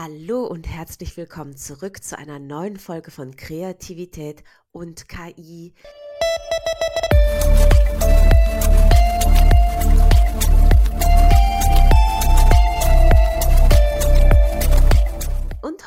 Hallo 0.00 0.44
und 0.44 0.68
herzlich 0.68 1.16
willkommen 1.16 1.56
zurück 1.56 2.04
zu 2.04 2.16
einer 2.16 2.38
neuen 2.38 2.76
Folge 2.76 3.10
von 3.10 3.34
Kreativität 3.34 4.44
und 4.70 5.08
KI. 5.08 5.74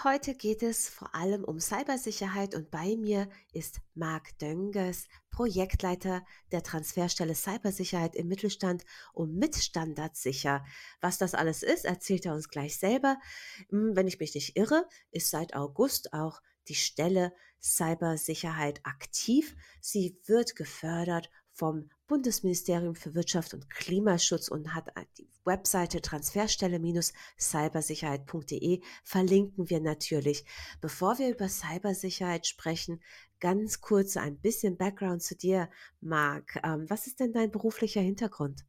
Heute 0.04 0.33
geht 0.33 0.63
es 0.63 0.89
vor 0.89 1.13
allem 1.13 1.43
um 1.43 1.59
Cybersicherheit 1.59 2.55
und 2.55 2.71
bei 2.71 2.95
mir 2.95 3.29
ist 3.54 3.81
Marc 3.93 4.35
Döngers, 4.39 5.07
Projektleiter 5.29 6.25
der 6.52 6.63
Transferstelle 6.63 7.35
Cybersicherheit 7.35 8.16
im 8.16 8.27
Mittelstand 8.27 8.84
und 9.13 9.35
mit 9.35 9.55
Standardsicher. 9.55 10.66
Was 11.02 11.20
das 11.20 11.35
alles 11.35 11.61
ist, 11.61 11.85
erzählt 11.85 12.25
er 12.25 12.34
uns 12.34 12.49
gleich 12.49 12.79
selber. 12.79 13.20
Hm, 13.70 13.95
wenn 13.95 14.07
ich 14.07 14.20
mich 14.20 14.34
nicht 14.34 14.57
irre, 14.57 14.88
ist 15.11 15.29
seit 15.29 15.53
August 15.53 16.13
auch 16.13 16.41
die 16.67 16.73
Stelle 16.73 17.31
Cybersicherheit 17.61 18.83
aktiv. 18.83 19.55
Sie 19.81 20.20
wird 20.25 20.55
gefördert 20.55 21.30
vom 21.52 21.91
Bundesministerium 22.11 22.93
für 22.93 23.15
Wirtschaft 23.15 23.53
und 23.53 23.70
Klimaschutz 23.70 24.49
und 24.49 24.75
hat 24.75 24.91
die 25.17 25.29
Webseite 25.45 26.02
transferstelle-cybersicherheit.de 26.02 28.81
verlinken 29.05 29.69
wir 29.69 29.79
natürlich. 29.79 30.43
Bevor 30.81 31.19
wir 31.19 31.29
über 31.29 31.47
Cybersicherheit 31.47 32.47
sprechen, 32.47 33.02
ganz 33.39 33.79
kurz 33.79 34.17
ein 34.17 34.38
bisschen 34.38 34.75
Background 34.75 35.23
zu 35.23 35.38
dir, 35.38 35.69
Marc. 36.02 36.59
Ähm, 36.66 36.85
was 36.89 37.07
ist 37.07 37.21
denn 37.21 37.31
dein 37.31 37.49
beruflicher 37.49 38.02
Hintergrund? 38.02 38.66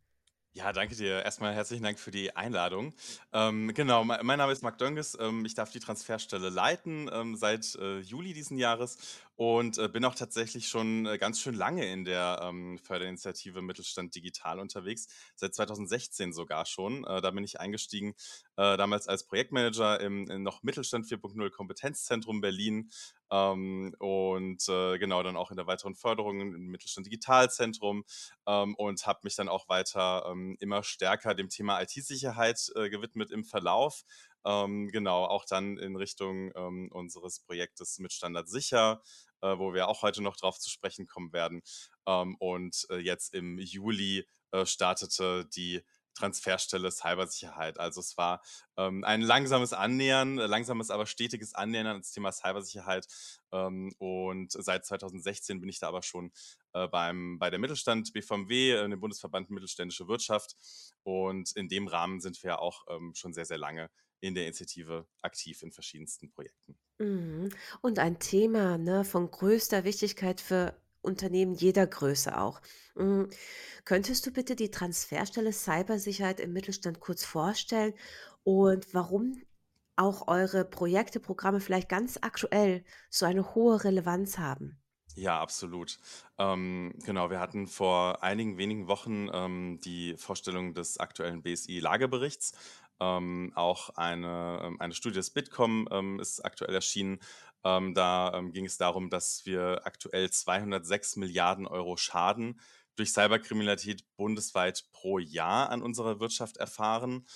Ja, 0.55 0.71
danke 0.71 0.95
dir. 0.95 1.25
Erstmal 1.25 1.55
herzlichen 1.55 1.83
Dank 1.83 1.99
für 1.99 2.11
die 2.11 2.37
Einladung. 2.37 2.93
Ähm, 3.33 3.73
genau, 3.73 4.05
mein 4.05 4.37
Name 4.37 4.53
ist 4.53 4.63
Marc 4.63 4.77
Dönges. 4.77 5.17
Ähm, 5.19 5.47
ich 5.47 5.55
darf 5.55 5.71
die 5.71 5.81
Transferstelle 5.81 6.51
leiten 6.51 7.09
ähm, 7.11 7.37
seit 7.37 7.75
äh, 7.77 8.01
Juli 8.01 8.35
diesen 8.35 8.59
Jahres 8.59 8.99
und 9.43 9.77
äh, 9.77 9.89
bin 9.89 10.05
auch 10.05 10.15
tatsächlich 10.15 10.69
schon 10.69 11.05
äh, 11.05 11.19
ganz 11.19 11.41
schön 11.41 11.57
lange 11.57 11.85
in 11.91 12.05
der 12.05 12.39
ähm, 12.45 12.79
Förderinitiative 12.79 13.61
Mittelstand 13.61 14.15
Digital 14.15 14.61
unterwegs, 14.61 15.09
seit 15.35 15.53
2016 15.53 16.33
sogar 16.33 16.65
schon. 16.65 17.03
Äh, 17.03 17.21
da 17.21 17.33
bin 17.33 17.43
ich 17.43 17.59
eingestiegen, 17.59 18.15
äh, 18.57 18.77
damals 18.77 19.09
als 19.09 19.27
Projektmanager 19.27 19.99
im, 20.01 20.31
im 20.31 20.45
noch 20.45 20.63
Mittelstand 20.63 21.07
4.0 21.07 21.51
Kompetenzzentrum 21.51 22.41
Berlin 22.41 22.93
ähm, 23.33 23.93
und 23.99 24.69
äh, 24.69 24.99
genau 24.99 25.25
dann 25.25 25.37
auch 25.37 25.51
in 25.51 25.57
der 25.57 25.67
weiteren 25.67 25.97
Förderung 25.97 26.41
im 26.41 26.67
Mittelstand 26.69 27.07
Digitalzentrum 27.07 28.05
ähm, 28.47 28.77
und 28.77 29.05
habe 29.09 29.21
mich 29.25 29.35
dann 29.35 29.49
auch 29.49 29.69
weiter 29.69 30.25
ähm, 30.31 30.57
immer 30.61 30.85
stärker 30.85 31.35
dem 31.35 31.49
Thema 31.49 31.81
IT-Sicherheit 31.83 32.71
äh, 32.77 32.91
gewidmet 32.91 33.33
im 33.33 33.43
Verlauf. 33.43 34.05
Ähm, 34.45 34.89
genau, 34.89 35.25
auch 35.25 35.45
dann 35.45 35.79
in 35.79 35.97
Richtung 35.97 36.53
ähm, 36.57 36.89
unseres 36.93 37.41
Projektes 37.41 37.99
mit 37.99 38.13
Standard 38.13 38.49
sicher, 38.49 39.03
äh, 39.41 39.59
wo 39.59 39.75
wir 39.75 39.89
auch 39.89 40.03
heute 40.03 40.23
noch 40.23 40.37
drauf 40.37 40.59
zu 40.59 40.71
sprechen 40.71 41.07
kommen 41.07 41.33
werden. 41.33 41.63
Ähm, 42.07 42.37
und 42.39 42.87
äh, 42.91 42.97
jetzt 42.97 43.35
im 43.35 43.59
Juli 43.59 44.27
äh, 44.53 44.67
startete 44.67 45.47
die 45.47 45.83
Transferstelle 46.15 46.91
Cybersicherheit. 46.91 47.79
Also 47.79 48.01
es 48.01 48.17
war 48.17 48.43
ähm, 48.77 49.03
ein 49.05 49.23
langsames 49.23 49.73
Annähern, 49.73 50.37
langsames, 50.37 50.91
aber 50.91 51.07
stetiges 51.07 51.55
Annähern 51.55 51.87
ans 51.87 52.13
Thema 52.13 52.33
Cybersicherheit. 52.33 53.07
Ähm, 53.51 53.95
und 53.99 54.53
seit 54.53 54.85
2016 54.85 55.61
bin 55.61 55.71
ich 55.71 55.79
da 55.79 55.89
aber 55.89 56.03
schon 56.03 56.33
äh, 56.75 56.87
beim, 56.89 57.39
bei 57.39 57.51
der 57.51 57.59
Mittelstand 57.59 58.13
BVMW, 58.13 58.73
äh, 58.73 58.89
dem 58.89 59.01
Bundesverband 59.01 59.51
Mittelständische 59.51 60.07
Wirtschaft. 60.07 60.57
Und 61.03 61.53
in 61.53 61.69
dem 61.69 61.89
Rahmen 61.89 62.21
sind 62.21 62.43
wir 62.43 62.61
auch 62.61 62.85
ähm, 62.91 63.15
schon 63.15 63.33
sehr, 63.33 63.47
sehr 63.47 63.59
lange 63.59 63.91
in 64.23 64.35
der 64.35 64.45
Initiative 64.45 65.07
aktiv 65.21 65.63
in 65.63 65.73
verschiedensten 65.73 66.31
Projekten. 66.31 66.79
Mhm. 66.99 67.51
Und 67.83 67.99
ein 67.99 68.19
Thema 68.19 68.79
ne, 68.79 69.05
von 69.05 69.31
größter 69.31 69.85
Wichtigkeit 69.85 70.41
für 70.41 70.75
Unternehmen 71.03 71.55
jeder 71.55 71.87
Größe 71.87 72.39
auch. 72.39 72.63
Mhm. 72.95 73.29
Könntest 73.85 74.25
du 74.25 74.31
bitte 74.31 74.55
die 74.55 74.71
Transferstelle 74.71 75.53
Cybersicherheit 75.53 76.39
im 76.39 76.53
Mittelstand 76.53 77.01
kurz 77.01 77.25
vorstellen 77.25 77.95
und 78.45 78.95
warum 78.95 79.43
auch 79.97 80.29
eure 80.29 80.65
Projekte, 80.65 81.21
Programme 81.21 81.61
vielleicht 81.61 81.89
ganz 81.89 82.19
aktuell 82.23 82.85
so 83.11 83.27
eine 83.27 83.55
hohe 83.55 83.83
Relevanz 83.85 84.39
haben? 84.39 84.79
Ja, 85.15 85.41
absolut. 85.41 85.99
Ähm, 86.39 86.95
genau, 87.05 87.29
wir 87.29 87.39
hatten 87.39 87.67
vor 87.67 88.23
einigen 88.23 88.57
wenigen 88.57 88.89
Wochen 88.89 89.29
ähm, 89.33 89.79
die 89.85 90.17
Vorstellung 90.17 90.73
des 90.73 90.99
aktuellen 90.99 91.43
BSI-Lageberichts. 91.43 92.53
Ähm, 93.03 93.53
auch 93.57 93.91
eine, 93.97 94.61
ähm, 94.63 94.81
eine 94.81 94.95
Studie 94.95 95.17
des 95.17 95.31
Bitkom 95.31 95.89
ähm, 95.91 96.21
ist 96.21 96.45
aktuell 96.45 96.73
erschienen. 96.73 97.19
Ähm, 97.65 97.95
da 97.95 98.33
ähm, 98.35 98.53
ging 98.53 98.65
es 98.65 98.77
darum, 98.77 99.11
dass 99.11 99.45
wir 99.45 99.81
aktuell 99.85 100.31
206 100.31 101.17
Milliarden 101.17 101.67
Euro 101.67 101.97
Schaden 101.97 102.61
durch 102.95 103.11
Cyberkriminalität 103.11 104.05
bundesweit 104.17 104.85
pro 104.93 105.19
Jahr 105.19 105.71
an 105.71 105.83
unserer 105.83 106.21
Wirtschaft 106.21 106.59
erfahren. 106.59 107.27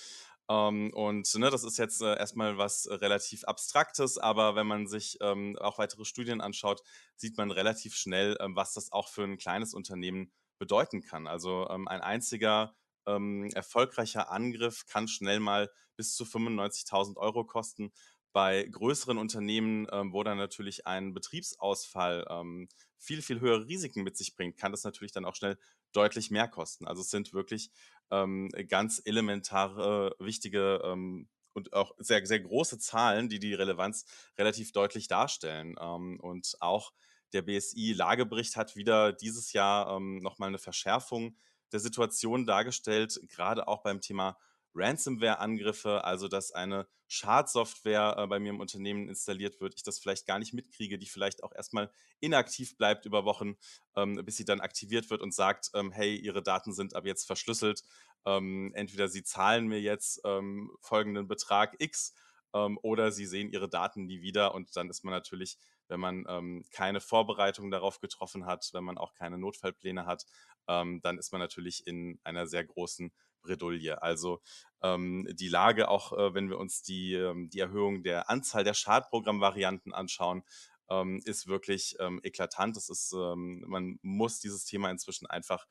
Ähm, 0.49 0.93
und 0.93 1.35
ne, 1.35 1.49
das 1.49 1.65
ist 1.65 1.77
jetzt 1.77 2.01
äh, 2.01 2.17
erstmal 2.17 2.57
was 2.57 2.87
relativ 2.89 3.43
Abstraktes, 3.43 4.17
aber 4.17 4.55
wenn 4.55 4.67
man 4.67 4.87
sich 4.87 5.17
ähm, 5.19 5.57
auch 5.59 5.79
weitere 5.79 6.05
Studien 6.05 6.39
anschaut, 6.39 6.81
sieht 7.17 7.37
man 7.37 7.51
relativ 7.51 7.93
schnell, 7.93 8.37
ähm, 8.39 8.55
was 8.55 8.73
das 8.73 8.93
auch 8.93 9.09
für 9.09 9.23
ein 9.23 9.37
kleines 9.37 9.73
Unternehmen 9.73 10.31
bedeuten 10.59 11.01
kann. 11.01 11.27
Also 11.27 11.67
ähm, 11.69 11.89
ein 11.89 11.99
einziger 11.99 12.73
ähm, 13.07 13.49
erfolgreicher 13.53 14.31
Angriff 14.31 14.85
kann 14.85 15.07
schnell 15.07 15.39
mal 15.39 15.69
bis 15.95 16.15
zu 16.15 16.25
95.000 16.25 17.17
Euro 17.17 17.43
kosten. 17.45 17.91
Bei 18.33 18.63
größeren 18.63 19.17
Unternehmen, 19.17 19.87
ähm, 19.91 20.13
wo 20.13 20.23
dann 20.23 20.37
natürlich 20.37 20.85
ein 20.85 21.13
Betriebsausfall 21.13 22.25
ähm, 22.29 22.69
viel, 22.97 23.21
viel 23.21 23.39
höhere 23.39 23.67
Risiken 23.67 24.03
mit 24.03 24.17
sich 24.17 24.35
bringt, 24.35 24.57
kann 24.57 24.71
das 24.71 24.83
natürlich 24.83 25.11
dann 25.11 25.25
auch 25.25 25.35
schnell 25.35 25.57
deutlich 25.91 26.29
mehr 26.29 26.47
kosten. 26.47 26.87
Also 26.87 27.01
es 27.01 27.09
sind 27.09 27.33
wirklich 27.33 27.71
ähm, 28.11 28.49
ganz 28.67 29.01
elementare, 29.03 30.15
wichtige 30.19 30.81
ähm, 30.83 31.29
und 31.53 31.73
auch 31.73 31.93
sehr, 31.97 32.23
sehr 32.25 32.39
große 32.39 32.77
Zahlen, 32.77 33.29
die 33.29 33.39
die 33.39 33.55
Relevanz 33.55 34.05
relativ 34.37 34.71
deutlich 34.71 35.07
darstellen. 35.07 35.75
Ähm, 35.79 36.19
und 36.19 36.57
auch 36.59 36.93
der 37.33 37.41
BSI-Lagebericht 37.41 38.55
hat 38.55 38.75
wieder 38.75 39.11
dieses 39.13 39.53
Jahr 39.53 39.95
ähm, 39.95 40.19
nochmal 40.19 40.49
eine 40.49 40.59
Verschärfung 40.59 41.35
der 41.71 41.79
Situation 41.79 42.45
dargestellt, 42.45 43.19
gerade 43.29 43.67
auch 43.67 43.83
beim 43.83 44.01
Thema 44.01 44.37
Ransomware-Angriffe, 44.77 46.03
also 46.03 46.27
dass 46.27 46.51
eine 46.51 46.87
Schadsoftware 47.07 48.15
äh, 48.17 48.27
bei 48.27 48.39
mir 48.39 48.49
im 48.49 48.59
Unternehmen 48.59 49.09
installiert 49.09 49.59
wird, 49.59 49.73
ich 49.75 49.83
das 49.83 49.99
vielleicht 49.99 50.27
gar 50.27 50.39
nicht 50.39 50.53
mitkriege, 50.53 50.97
die 50.97 51.07
vielleicht 51.07 51.43
auch 51.43 51.53
erstmal 51.53 51.89
inaktiv 52.19 52.77
bleibt 52.77 53.05
über 53.05 53.25
Wochen, 53.25 53.55
ähm, 53.95 54.21
bis 54.23 54.37
sie 54.37 54.45
dann 54.45 54.59
aktiviert 54.59 55.09
wird 55.09 55.21
und 55.21 55.33
sagt, 55.33 55.71
ähm, 55.73 55.91
hey, 55.91 56.15
Ihre 56.15 56.43
Daten 56.43 56.73
sind 56.73 56.95
ab 56.95 57.05
jetzt 57.05 57.25
verschlüsselt. 57.25 57.83
Ähm, 58.25 58.71
entweder 58.75 59.07
Sie 59.07 59.23
zahlen 59.23 59.67
mir 59.67 59.81
jetzt 59.81 60.21
ähm, 60.25 60.71
folgenden 60.81 61.27
Betrag 61.27 61.75
X 61.79 62.13
ähm, 62.53 62.77
oder 62.81 63.11
Sie 63.11 63.25
sehen 63.25 63.49
Ihre 63.49 63.69
Daten 63.69 64.05
nie 64.05 64.21
wieder 64.21 64.53
und 64.53 64.75
dann 64.75 64.89
ist 64.89 65.03
man 65.03 65.13
natürlich 65.13 65.57
wenn 65.87 65.99
man 65.99 66.25
ähm, 66.27 66.65
keine 66.71 67.01
Vorbereitung 67.01 67.71
darauf 67.71 67.99
getroffen 67.99 68.45
hat, 68.45 68.69
wenn 68.73 68.83
man 68.83 68.97
auch 68.97 69.13
keine 69.13 69.37
Notfallpläne 69.37 70.05
hat, 70.05 70.25
ähm, 70.67 71.01
dann 71.01 71.17
ist 71.17 71.31
man 71.31 71.39
natürlich 71.39 71.85
in 71.87 72.19
einer 72.23 72.47
sehr 72.47 72.65
großen 72.65 73.11
Bredouille. 73.41 74.01
Also 74.01 74.41
ähm, 74.81 75.27
die 75.31 75.47
Lage, 75.47 75.89
auch 75.89 76.13
äh, 76.13 76.33
wenn 76.33 76.49
wir 76.49 76.59
uns 76.59 76.83
die, 76.83 77.13
ähm, 77.13 77.49
die 77.49 77.59
Erhöhung 77.59 78.03
der 78.03 78.29
Anzahl 78.29 78.63
der 78.63 78.73
Schadprogrammvarianten 78.73 79.93
anschauen, 79.93 80.43
ähm, 80.89 81.21
ist 81.25 81.47
wirklich 81.47 81.95
ähm, 81.99 82.19
eklatant. 82.23 82.75
Das 82.75 82.89
ist, 82.89 83.13
man 83.13 83.99
muss 84.01 84.39
dieses 84.39 84.65
Thema 84.65 84.89
inzwischen 84.89 85.27
einfach 85.27 85.65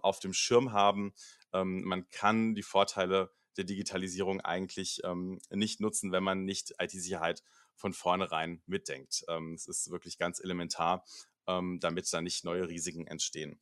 auf 0.00 0.18
dem 0.18 0.32
Schirm 0.32 0.72
haben. 0.72 1.12
man 1.52 2.08
kann 2.08 2.54
die 2.54 2.62
Vorteile 2.62 3.30
der 3.58 3.64
Digitalisierung 3.64 4.40
eigentlich 4.40 5.02
nicht 5.50 5.80
nutzen, 5.80 6.10
wenn 6.10 6.24
man 6.24 6.46
nicht 6.46 6.72
IT-Sicherheit 6.78 7.42
von 7.76 7.92
vornherein 7.92 8.62
mitdenkt. 8.66 9.24
Ähm, 9.28 9.54
es 9.54 9.66
ist 9.66 9.90
wirklich 9.90 10.18
ganz 10.18 10.40
elementar, 10.40 11.04
ähm, 11.46 11.78
damit 11.80 12.12
da 12.12 12.22
nicht 12.22 12.44
neue 12.44 12.68
Risiken 12.68 13.06
entstehen. 13.06 13.60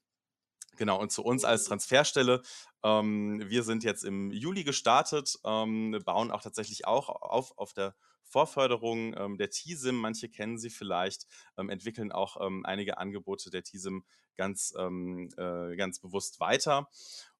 Genau, 0.76 0.98
und 0.98 1.12
zu 1.12 1.22
uns 1.22 1.44
als 1.44 1.64
Transferstelle. 1.64 2.42
Ähm, 2.82 3.42
wir 3.46 3.62
sind 3.62 3.84
jetzt 3.84 4.04
im 4.04 4.30
Juli 4.30 4.64
gestartet, 4.64 5.38
ähm, 5.44 5.98
bauen 6.04 6.30
auch 6.30 6.42
tatsächlich 6.42 6.86
auch 6.86 7.08
auf, 7.08 7.56
auf 7.58 7.74
der 7.74 7.94
Vorförderung 8.24 9.14
ähm, 9.18 9.36
der 9.36 9.50
TISIM. 9.50 9.96
Manche 9.96 10.30
kennen 10.30 10.58
sie 10.58 10.70
vielleicht, 10.70 11.26
ähm, 11.58 11.68
entwickeln 11.68 12.10
auch 12.10 12.36
einige 12.64 12.96
Angebote 12.96 13.50
der 13.50 13.62
TISIM 13.62 14.04
ganz, 14.36 14.72
äh, 14.74 15.76
ganz 15.76 16.00
bewusst 16.00 16.40
weiter. 16.40 16.88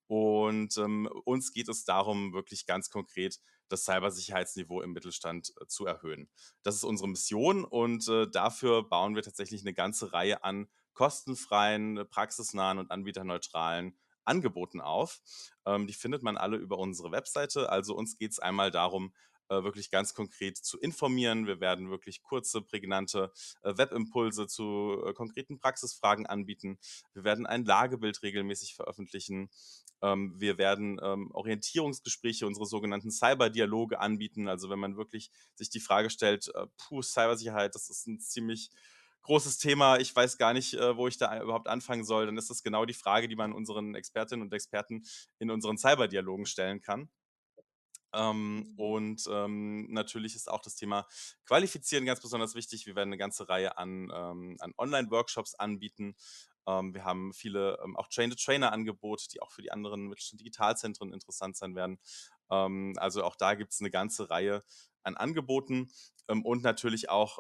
Und 0.07 0.77
uns 1.25 1.53
geht 1.55 1.71
es 1.71 1.85
darum, 1.85 2.35
wirklich 2.35 2.67
ganz 2.67 2.91
konkret 2.91 3.41
das 3.73 3.85
Cybersicherheitsniveau 3.85 4.83
im 4.83 4.93
Mittelstand 4.93 5.53
äh, 5.61 5.67
zu 5.67 5.87
erhöhen. 5.87 6.29
Das 6.63 6.75
ist 6.75 6.85
unsere 6.85 7.09
Mission 7.09 7.65
und 7.65 8.07
äh, 8.09 8.29
dafür 8.31 8.89
bauen 8.89 9.15
wir 9.15 9.23
tatsächlich 9.23 9.63
eine 9.63 9.75
ganze 9.75 10.13
Reihe 10.13 10.45
an 10.45 10.69
kostenfreien, 10.95 12.07
praxisnahen 12.11 12.79
und 12.79 12.91
anbieterneutralen 12.91 13.97
Angeboten 14.25 14.81
auf. 14.81 15.21
Ähm, 15.67 15.87
die 15.87 15.95
findet 15.95 16.23
man 16.23 16.37
alle 16.37 16.57
über 16.57 16.79
unsere 16.79 17.11
Webseite. 17.11 17.71
Also 17.71 17.95
uns 17.95 18.19
geht 18.19 18.33
es 18.33 18.39
einmal 18.39 18.71
darum, 18.71 19.13
äh, 19.49 19.63
wirklich 19.63 19.91
ganz 19.91 20.15
konkret 20.15 20.57
zu 20.57 20.79
informieren. 20.79 21.47
Wir 21.47 21.61
werden 21.61 21.91
wirklich 21.91 22.23
kurze, 22.23 22.63
prägnante 22.63 23.33
äh, 23.63 23.77
Webimpulse 23.77 24.47
zu 24.47 25.03
äh, 25.07 25.13
konkreten 25.13 25.59
Praxisfragen 25.59 26.27
anbieten. 26.27 26.79
Wir 27.13 27.25
werden 27.25 27.47
ein 27.47 27.65
Lagebild 27.65 28.23
regelmäßig 28.23 28.75
veröffentlichen. 28.75 29.51
Ähm, 30.01 30.35
wir 30.39 30.59
werden 30.59 31.01
ähm, 31.03 31.31
Orientierungsgespräche, 31.33 32.47
unsere 32.47 32.67
sogenannten 32.67 33.11
Cyberdialoge 33.11 34.01
anbieten. 34.01 34.49
Also 34.49 34.71
wenn 34.71 34.79
man 34.79 34.97
wirklich 34.97 35.31
sich 35.55 35.71
die 35.71 35.81
Frage 35.81 36.09
stellt, 36.11 36.49
äh, 36.55 36.67
puh, 36.79 37.03
Cybersicherheit, 37.03 37.75
das 37.75 37.91
ist 37.91 38.07
ein 38.07 38.21
ziemlich 38.21 38.71
großes 39.23 39.59
Thema, 39.59 39.99
ich 39.99 40.15
weiß 40.17 40.37
gar 40.37 40.53
nicht, 40.53 40.75
wo 40.75 41.07
ich 41.07 41.17
da 41.17 41.41
überhaupt 41.41 41.69
anfangen 41.69 42.03
soll, 42.03 42.27
dann 42.27 42.37
ist 42.37 42.51
das 42.51 42.65
genau 42.65 42.85
die 42.87 42.93
Frage, 42.93 43.29
die 43.29 43.37
man 43.37 43.53
unseren 43.53 43.95
Expertinnen 43.95 44.45
und 44.45 44.53
Experten 44.53 45.05
in 45.39 45.49
unseren 45.49 45.79
Cyberdialogen 45.79 46.45
stellen 46.45 46.81
kann. 46.81 47.09
Ähm, 48.13 48.75
und 48.77 49.25
ähm, 49.31 49.93
natürlich 49.93 50.35
ist 50.35 50.51
auch 50.51 50.61
das 50.61 50.77
Thema 50.77 51.07
Qualifizieren 51.47 52.05
ganz 52.05 52.21
besonders 52.21 52.55
wichtig. 52.55 52.87
Wir 52.87 52.95
werden 52.95 53.09
eine 53.09 53.19
ganze 53.19 53.49
Reihe 53.49 53.79
an, 53.79 54.13
ähm, 54.15 54.57
an 54.61 54.75
Online-Workshops 54.77 55.55
anbieten. 55.55 56.15
Ähm, 56.67 56.95
wir 56.95 57.05
haben 57.05 57.33
viele 57.33 57.79
ähm, 57.85 57.97
auch 57.97 58.09
Train-the-Trainer-Angebote, 58.09 59.29
die 59.33 59.41
auch 59.41 59.51
für 59.51 59.63
die 59.63 59.73
anderen 59.73 60.09
Mittelstand 60.09 60.41
Digitalzentren 60.41 61.13
interessant 61.13 61.57
sein 61.57 61.75
werden. 61.75 61.99
Ähm, 62.51 62.95
also 62.99 63.25
auch 63.25 63.37
da 63.37 63.55
gibt 63.55 63.73
es 63.73 63.81
eine 63.81 63.91
ganze 63.91 64.31
Reihe 64.31 64.63
an 65.03 65.17
Angeboten. 65.17 65.91
Und 66.29 66.63
natürlich 66.63 67.11
auch 67.11 67.39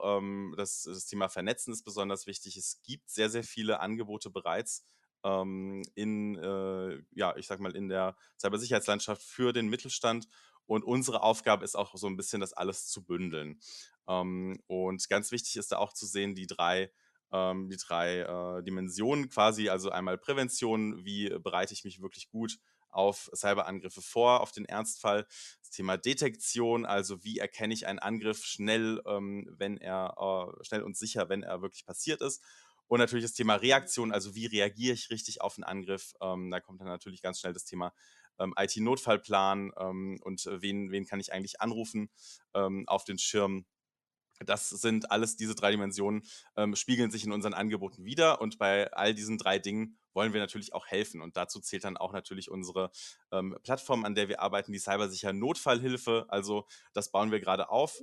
das, 0.56 0.82
das 0.82 1.06
Thema 1.06 1.28
Vernetzen 1.28 1.72
ist 1.72 1.84
besonders 1.84 2.26
wichtig. 2.26 2.56
Es 2.56 2.82
gibt 2.82 3.08
sehr, 3.08 3.30
sehr 3.30 3.44
viele 3.44 3.78
Angebote 3.78 4.28
bereits 4.28 4.84
in, 5.24 6.36
äh, 6.36 6.98
ja, 7.12 7.36
ich 7.36 7.46
sag 7.46 7.60
mal, 7.60 7.76
in 7.76 7.88
der 7.88 8.16
Cybersicherheitslandschaft 8.40 9.22
für 9.22 9.52
den 9.52 9.68
Mittelstand. 9.68 10.26
Und 10.66 10.84
unsere 10.84 11.22
Aufgabe 11.22 11.64
ist 11.64 11.76
auch 11.76 11.94
so 11.96 12.06
ein 12.06 12.16
bisschen, 12.16 12.40
das 12.40 12.52
alles 12.52 12.86
zu 12.86 13.04
bündeln. 13.04 13.60
Ähm, 14.08 14.58
und 14.66 15.08
ganz 15.08 15.32
wichtig 15.32 15.56
ist 15.56 15.72
da 15.72 15.78
auch 15.78 15.92
zu 15.92 16.06
sehen, 16.06 16.34
die 16.34 16.46
drei, 16.46 16.90
ähm, 17.32 17.68
die 17.68 17.76
drei 17.76 18.20
äh, 18.20 18.62
Dimensionen 18.62 19.28
quasi, 19.28 19.68
also 19.68 19.90
einmal 19.90 20.18
Prävention, 20.18 21.04
wie 21.04 21.28
bereite 21.28 21.74
ich 21.74 21.84
mich 21.84 22.00
wirklich 22.00 22.28
gut 22.28 22.58
auf 22.92 23.30
Cyberangriffe 23.34 24.02
vor, 24.02 24.40
auf 24.40 24.52
den 24.52 24.66
Ernstfall. 24.66 25.26
Das 25.60 25.70
Thema 25.70 25.96
Detektion, 25.96 26.84
also 26.84 27.24
wie 27.24 27.38
erkenne 27.38 27.74
ich 27.74 27.86
einen 27.86 27.98
Angriff 27.98 28.44
schnell, 28.44 29.00
ähm, 29.06 29.48
wenn 29.58 29.78
er 29.78 30.14
äh, 30.18 30.64
schnell 30.64 30.82
und 30.82 30.96
sicher, 30.96 31.28
wenn 31.28 31.42
er 31.42 31.62
wirklich 31.62 31.86
passiert 31.86 32.20
ist. 32.20 32.42
Und 32.88 32.98
natürlich 32.98 33.24
das 33.24 33.32
Thema 33.32 33.54
Reaktion, 33.54 34.12
also 34.12 34.34
wie 34.34 34.46
reagiere 34.46 34.92
ich 34.92 35.08
richtig 35.08 35.40
auf 35.40 35.56
einen 35.56 35.64
Angriff. 35.64 36.12
Ähm, 36.20 36.50
da 36.50 36.60
kommt 36.60 36.80
dann 36.80 36.88
natürlich 36.88 37.22
ganz 37.22 37.40
schnell 37.40 37.54
das 37.54 37.64
Thema 37.64 37.94
ähm, 38.38 38.54
IT-Notfallplan 38.56 39.72
ähm, 39.78 40.18
und 40.22 40.46
äh, 40.46 40.62
wen, 40.62 40.90
wen 40.90 41.06
kann 41.06 41.20
ich 41.20 41.32
eigentlich 41.32 41.60
anrufen 41.60 42.10
ähm, 42.54 42.84
auf 42.86 43.04
den 43.04 43.18
Schirm. 43.18 43.64
Das 44.44 44.68
sind 44.70 45.10
alles 45.10 45.36
diese 45.36 45.54
drei 45.54 45.70
Dimensionen, 45.70 46.24
ähm, 46.56 46.74
spiegeln 46.74 47.10
sich 47.10 47.24
in 47.24 47.32
unseren 47.32 47.54
Angeboten 47.54 48.04
wieder. 48.04 48.40
Und 48.40 48.58
bei 48.58 48.92
all 48.92 49.14
diesen 49.14 49.38
drei 49.38 49.58
Dingen 49.58 49.98
wollen 50.14 50.32
wir 50.32 50.40
natürlich 50.40 50.74
auch 50.74 50.86
helfen. 50.86 51.20
Und 51.20 51.36
dazu 51.36 51.60
zählt 51.60 51.84
dann 51.84 51.96
auch 51.96 52.12
natürlich 52.12 52.50
unsere 52.50 52.90
ähm, 53.30 53.56
Plattform, 53.62 54.04
an 54.04 54.14
der 54.14 54.28
wir 54.28 54.40
arbeiten, 54.40 54.72
die 54.72 54.78
Cybersicher 54.78 55.32
Notfallhilfe. 55.32 56.26
Also 56.28 56.66
das 56.92 57.10
bauen 57.10 57.30
wir 57.30 57.40
gerade 57.40 57.70
auf. 57.70 58.02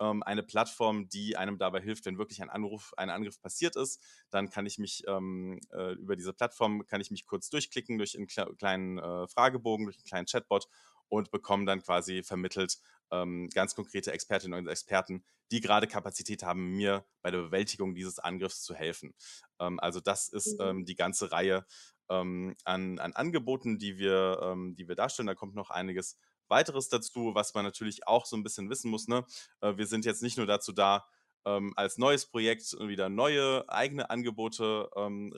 Ähm, 0.00 0.22
eine 0.22 0.42
Plattform, 0.42 1.08
die 1.08 1.36
einem 1.36 1.58
dabei 1.58 1.80
hilft, 1.80 2.06
wenn 2.06 2.18
wirklich 2.18 2.40
ein 2.40 2.48
Anruf, 2.48 2.94
ein 2.96 3.10
Angriff 3.10 3.40
passiert 3.40 3.76
ist. 3.76 4.02
Dann 4.30 4.48
kann 4.48 4.64
ich 4.64 4.78
mich 4.78 5.04
ähm, 5.06 5.60
äh, 5.72 5.92
über 5.92 6.16
diese 6.16 6.32
Plattform 6.32 6.86
kann 6.86 7.00
ich 7.00 7.10
mich 7.10 7.26
kurz 7.26 7.50
durchklicken 7.50 7.98
durch 7.98 8.16
einen 8.16 8.26
kle 8.26 8.54
kleinen 8.56 8.98
äh, 8.98 9.28
Fragebogen, 9.28 9.84
durch 9.84 9.98
einen 9.98 10.04
kleinen 10.04 10.26
Chatbot 10.26 10.68
und 11.10 11.30
bekomme 11.30 11.66
dann 11.66 11.82
quasi 11.82 12.22
vermittelt 12.22 12.78
ähm, 13.12 13.50
ganz 13.54 13.74
konkrete 13.74 14.12
Expertinnen 14.12 14.58
und 14.58 14.68
Experten, 14.68 15.24
die 15.52 15.60
gerade 15.60 15.86
Kapazität 15.88 16.44
haben, 16.44 16.76
mir 16.76 17.04
bei 17.22 17.30
der 17.30 17.40
Bewältigung 17.42 17.94
dieses 17.94 18.18
Angriffs 18.20 18.62
zu 18.62 18.74
helfen. 18.74 19.14
Ähm, 19.58 19.80
also 19.80 20.00
das 20.00 20.28
ist 20.28 20.58
Mhm. 20.60 20.64
ähm, 20.64 20.84
die 20.86 20.94
ganze 20.96 21.32
Reihe 21.32 21.66
ähm, 22.08 22.56
an, 22.64 22.98
an 22.98 23.12
Angeboten, 23.12 23.78
die 23.78 23.98
wir, 23.98 24.40
ähm, 24.42 24.74
die 24.76 24.88
wir 24.88 24.94
darstellen. 24.96 25.26
Da 25.26 25.34
kommt 25.34 25.54
noch 25.54 25.70
einiges 25.70 26.18
weiteres 26.48 26.88
dazu, 26.88 27.34
was 27.34 27.54
man 27.54 27.64
natürlich 27.64 28.06
auch 28.06 28.26
so 28.26 28.36
ein 28.36 28.42
bisschen 28.42 28.70
wissen 28.70 28.90
muss. 28.90 29.08
Ne? 29.08 29.24
Äh, 29.60 29.76
wir 29.76 29.86
sind 29.86 30.04
jetzt 30.04 30.22
nicht 30.22 30.36
nur 30.36 30.46
dazu 30.46 30.72
da, 30.72 31.06
ähm, 31.46 31.72
als 31.76 31.96
neues 31.98 32.26
Projekt 32.26 32.72
wieder 32.80 33.08
neue 33.08 33.66
eigene 33.68 34.10
Angebote 34.10 34.90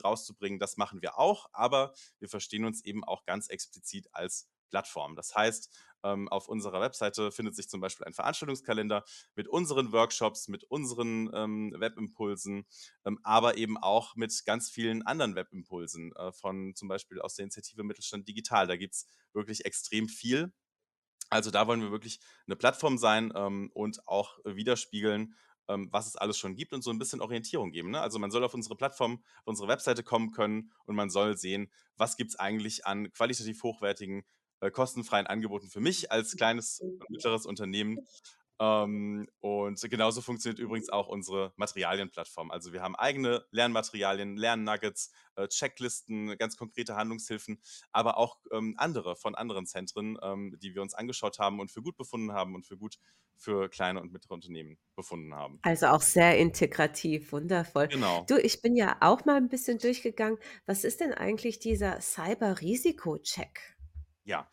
rauszubringen. 0.03 0.59
Das 0.59 0.75
machen 0.77 1.01
wir 1.01 1.17
auch, 1.17 1.47
aber 1.53 1.93
wir 2.19 2.27
verstehen 2.27 2.65
uns 2.65 2.83
eben 2.83 3.05
auch 3.05 3.23
ganz 3.25 3.47
explizit 3.47 4.09
als 4.11 4.49
Plattform. 4.73 5.15
Das 5.15 5.35
heißt, 5.35 5.69
ähm, 6.03 6.27
auf 6.29 6.47
unserer 6.47 6.81
Webseite 6.81 7.31
findet 7.31 7.55
sich 7.55 7.69
zum 7.69 7.79
Beispiel 7.79 8.07
ein 8.07 8.15
Veranstaltungskalender 8.15 9.03
mit 9.35 9.47
unseren 9.47 9.91
Workshops, 9.91 10.47
mit 10.47 10.63
unseren 10.63 11.29
ähm, 11.31 11.75
Webimpulsen, 11.77 12.65
ähm, 13.05 13.19
aber 13.21 13.55
eben 13.57 13.77
auch 13.77 14.15
mit 14.15 14.33
ganz 14.45 14.71
vielen 14.71 15.03
anderen 15.03 15.35
Webimpulsen 15.35 16.11
äh, 16.15 16.31
von 16.31 16.73
zum 16.73 16.87
Beispiel 16.87 17.21
aus 17.21 17.35
der 17.35 17.43
Initiative 17.43 17.83
Mittelstand 17.83 18.27
Digital. 18.27 18.65
Da 18.65 18.75
gibt 18.75 18.95
es 18.95 19.07
wirklich 19.33 19.63
extrem 19.65 20.09
viel. 20.09 20.51
Also 21.29 21.51
da 21.51 21.67
wollen 21.67 21.81
wir 21.81 21.91
wirklich 21.91 22.19
eine 22.47 22.55
Plattform 22.55 22.97
sein 22.97 23.31
ähm, 23.35 23.69
und 23.75 24.07
auch 24.07 24.39
widerspiegeln, 24.43 25.35
ähm, 25.67 25.89
was 25.91 26.07
es 26.07 26.15
alles 26.15 26.39
schon 26.39 26.55
gibt 26.55 26.73
und 26.73 26.81
so 26.81 26.89
ein 26.89 26.97
bisschen 26.97 27.21
Orientierung 27.21 27.71
geben. 27.71 27.91
Ne? 27.91 28.01
Also 28.01 28.17
man 28.17 28.31
soll 28.31 28.43
auf 28.43 28.55
unsere 28.55 28.75
Plattform, 28.75 29.23
auf 29.41 29.47
unsere 29.47 29.67
Webseite 29.67 30.03
kommen 30.03 30.31
können 30.31 30.71
und 30.85 30.95
man 30.95 31.11
soll 31.11 31.37
sehen, 31.37 31.71
was 31.95 32.17
gibt 32.17 32.31
es 32.31 32.39
eigentlich 32.39 32.87
an 32.87 33.11
qualitativ 33.11 33.61
hochwertigen, 33.61 34.25
äh, 34.63 34.71
kostenfreien 34.71 35.27
Angeboten 35.27 35.69
für 35.69 35.81
mich 35.81 36.11
als 36.11 36.35
kleines 36.35 36.83
und 36.99 37.09
mittleres 37.09 37.45
Unternehmen, 37.45 38.05
ähm, 38.59 39.27
und 39.39 39.81
genauso 39.89 40.21
funktioniert 40.21 40.59
übrigens 40.59 40.89
auch 40.89 41.07
unsere 41.07 41.53
Materialienplattform. 41.57 42.51
Also 42.51 42.71
wir 42.71 42.81
haben 42.81 42.95
eigene 42.95 43.45
Lernmaterialien, 43.51 44.37
Lernnuggets, 44.37 45.11
äh, 45.35 45.47
Checklisten, 45.47 46.37
ganz 46.37 46.55
konkrete 46.55 46.95
Handlungshilfen, 46.95 47.61
aber 47.91 48.17
auch 48.17 48.37
ähm, 48.51 48.75
andere 48.77 49.15
von 49.15 49.35
anderen 49.35 49.65
Zentren, 49.65 50.17
ähm, 50.21 50.57
die 50.61 50.75
wir 50.75 50.81
uns 50.83 50.93
angeschaut 50.93 51.39
haben 51.39 51.59
und 51.59 51.71
für 51.71 51.81
gut 51.81 51.97
befunden 51.97 52.31
haben 52.33 52.53
und 52.55 52.65
für 52.65 52.77
gut 52.77 52.97
für 53.35 53.69
kleine 53.69 53.99
und 54.01 54.13
mittlere 54.13 54.33
Unternehmen 54.35 54.77
befunden 54.95 55.33
haben. 55.33 55.63
Also, 55.65 55.87
auch 55.87 56.01
sehr 56.01 56.37
integrativ, 56.37 57.31
wundervoll. 57.31 57.87
Genau. 57.87 58.25
Du, 58.27 58.37
ich 58.37 58.61
bin 58.61 58.75
ja 58.75 58.97
auch 58.99 59.23
mal 59.25 59.37
'n 59.37 59.47
bisschen 59.47 59.77
durchgegangen. 59.77 60.37
Was 60.65 60.83
ist 60.83 60.99
denn 60.99 61.13
eigentlich 61.13 61.59
dieser 61.59 62.01
Cyber-Risikocheck? 62.01 63.72
Ja, 64.25 64.49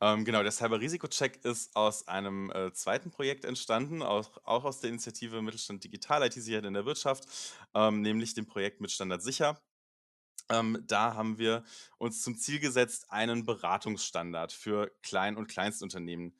ähm, 0.00 0.24
genau, 0.24 0.42
der 0.42 0.50
Cyber-Risiko-Check 0.50 1.44
ist 1.44 1.76
aus 1.76 2.08
einem 2.08 2.50
äh, 2.50 2.72
zweiten 2.72 3.12
Projekt 3.12 3.44
entstanden, 3.44 4.02
auch, 4.02 4.36
auch 4.44 4.64
aus 4.64 4.80
der 4.80 4.90
Initiative 4.90 5.40
Mittelstand 5.42 5.84
Digital, 5.84 6.24
IT-Sicherheit 6.26 6.64
in 6.64 6.74
der 6.74 6.86
Wirtschaft, 6.86 7.28
ähm, 7.72 8.02
nämlich 8.02 8.34
dem 8.34 8.46
Projekt 8.46 8.80
mit 8.80 8.90
Standard 8.90 9.22
Sicher. 9.22 9.60
Ähm, 10.50 10.82
da 10.88 11.14
haben 11.14 11.38
wir 11.38 11.62
uns 11.98 12.22
zum 12.22 12.36
Ziel 12.36 12.58
gesetzt, 12.58 13.12
einen 13.12 13.46
Beratungsstandard 13.46 14.52
für 14.52 14.90
Klein- 15.02 15.36
und 15.36 15.46
Kleinstunternehmen 15.46 16.36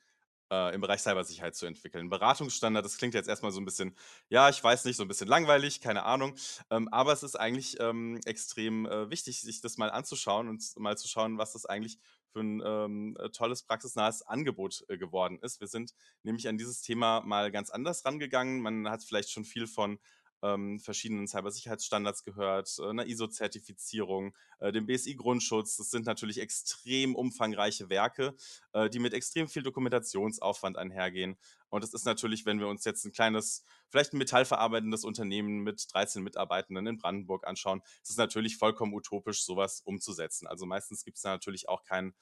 äh, 0.53 0.75
im 0.75 0.81
Bereich 0.81 1.01
Cybersicherheit 1.01 1.55
zu 1.55 1.65
entwickeln. 1.65 2.09
Beratungsstandard, 2.09 2.85
das 2.85 2.97
klingt 2.97 3.15
jetzt 3.15 3.27
erstmal 3.27 3.51
so 3.51 3.59
ein 3.59 3.65
bisschen, 3.65 3.95
ja, 4.29 4.49
ich 4.49 4.63
weiß 4.63 4.85
nicht, 4.85 4.97
so 4.97 5.03
ein 5.03 5.07
bisschen 5.07 5.27
langweilig, 5.27 5.81
keine 5.81 6.03
Ahnung. 6.03 6.35
Ähm, 6.69 6.87
aber 6.89 7.11
es 7.11 7.23
ist 7.23 7.35
eigentlich 7.35 7.79
ähm, 7.79 8.19
extrem 8.25 8.85
äh, 8.85 9.09
wichtig, 9.09 9.41
sich 9.41 9.61
das 9.61 9.77
mal 9.77 9.89
anzuschauen 9.89 10.47
und 10.47 10.63
mal 10.77 10.97
zu 10.97 11.07
schauen, 11.07 11.37
was 11.37 11.53
das 11.53 11.65
eigentlich 11.65 11.97
für 12.31 12.41
ein 12.41 12.61
ähm, 12.65 13.17
äh, 13.19 13.29
tolles, 13.29 13.63
praxisnahes 13.63 14.21
Angebot 14.23 14.83
äh, 14.89 14.97
geworden 14.97 15.39
ist. 15.41 15.59
Wir 15.59 15.67
sind 15.67 15.93
nämlich 16.23 16.47
an 16.47 16.57
dieses 16.57 16.81
Thema 16.81 17.21
mal 17.21 17.51
ganz 17.51 17.69
anders 17.69 18.05
rangegangen. 18.05 18.61
Man 18.61 18.89
hat 18.89 19.03
vielleicht 19.03 19.31
schon 19.31 19.45
viel 19.45 19.67
von 19.67 19.99
ähm, 20.43 20.79
verschiedenen 20.79 21.27
Cybersicherheitsstandards 21.27 22.23
gehört, 22.23 22.77
äh, 22.79 22.93
'ner 22.93 23.05
ISO-Zertifizierung, 23.07 24.35
äh, 24.59 24.71
dem 24.71 24.85
BSI-Grundschutz. 24.85 25.77
Das 25.77 25.89
sind 25.89 26.05
natürlich 26.05 26.39
extrem 26.39 27.15
umfangreiche 27.15 27.89
Werke, 27.89 28.35
äh, 28.73 28.89
die 28.89 28.99
mit 28.99 29.13
extrem 29.13 29.47
viel 29.47 29.63
Dokumentationsaufwand 29.63 30.77
einhergehen. 30.77 31.37
Und 31.73 31.83
das 31.83 31.95
ist 31.95 32.05
natürlich, 32.05 32.45
wenn 32.45 32.59
wir 32.59 32.67
uns 32.67 32.85
jetzt 32.85 33.03
ein 33.03 33.11
kleines, 33.11 33.65
vielleicht 33.89 34.13
ein 34.13 34.19
metallverarbeitendes 34.19 35.03
Unternehmen 35.03 35.63
mit 35.63 35.91
13 35.91 36.21
Mitarbeitenden 36.21 36.85
in 36.85 36.99
Brandenburg 36.99 37.47
anschauen, 37.47 37.81
ist 38.03 38.11
es 38.11 38.17
natürlich 38.17 38.57
vollkommen 38.57 38.93
utopisch, 38.93 39.43
sowas 39.43 39.81
umzusetzen. 39.81 40.45
Also 40.45 40.67
meistens 40.67 41.03
gibt 41.03 41.17
es 41.17 41.23
da 41.23 41.31
natürlich 41.31 41.67
auch 41.69 41.83
keinen 41.83 42.13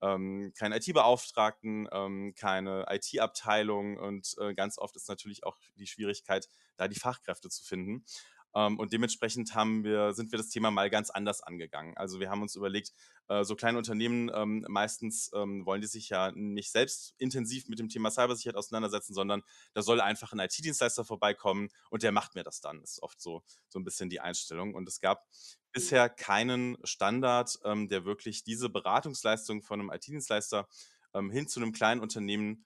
ähm, 0.00 0.52
keinen 0.56 0.74
IT-Beauftragten, 0.74 1.88
ähm, 1.90 2.34
keine 2.36 2.86
IT-Abteilung 2.88 3.96
und 3.96 4.36
äh, 4.38 4.54
ganz 4.54 4.78
oft 4.78 4.94
ist 4.94 5.08
natürlich 5.08 5.42
auch 5.42 5.56
die 5.76 5.88
Schwierigkeit, 5.88 6.48
da 6.76 6.86
die 6.86 6.98
Fachkräfte 6.98 7.48
zu 7.48 7.64
finden. 7.64 8.04
Ähm, 8.54 8.78
und 8.78 8.92
dementsprechend 8.92 9.54
haben 9.54 9.84
wir, 9.84 10.12
sind 10.12 10.32
wir 10.32 10.38
das 10.38 10.48
Thema 10.48 10.70
mal 10.70 10.90
ganz 10.90 11.10
anders 11.10 11.42
angegangen. 11.42 11.96
Also 11.96 12.20
wir 12.20 12.30
haben 12.30 12.42
uns 12.42 12.56
überlegt, 12.56 12.92
äh, 13.28 13.44
so 13.44 13.56
kleine 13.56 13.78
Unternehmen, 13.78 14.30
ähm, 14.34 14.64
meistens 14.68 15.30
ähm, 15.34 15.64
wollen 15.66 15.80
die 15.80 15.86
sich 15.86 16.08
ja 16.08 16.32
nicht 16.32 16.70
selbst 16.70 17.14
intensiv 17.18 17.68
mit 17.68 17.78
dem 17.78 17.88
Thema 17.88 18.10
Cybersicherheit 18.10 18.56
auseinandersetzen, 18.56 19.14
sondern 19.14 19.42
da 19.72 19.82
soll 19.82 20.00
einfach 20.00 20.32
ein 20.32 20.40
IT-Dienstleister 20.40 21.04
vorbeikommen 21.04 21.68
und 21.90 22.02
der 22.02 22.12
macht 22.12 22.34
mir 22.34 22.42
das 22.42 22.60
dann. 22.60 22.80
Das 22.80 22.92
ist 22.92 23.02
oft 23.02 23.20
so, 23.20 23.42
so 23.68 23.78
ein 23.78 23.84
bisschen 23.84 24.10
die 24.10 24.20
Einstellung. 24.20 24.74
Und 24.74 24.88
es 24.88 25.00
gab 25.00 25.26
bisher 25.72 26.08
keinen 26.08 26.76
Standard, 26.82 27.58
der 27.64 28.04
wirklich 28.04 28.42
diese 28.42 28.68
Beratungsleistung 28.68 29.62
von 29.62 29.80
einem 29.80 29.90
IT-Dienstleister 29.90 30.66
hin 31.14 31.46
zu 31.46 31.60
einem 31.60 31.72
kleinen 31.72 32.00
Unternehmen 32.00 32.64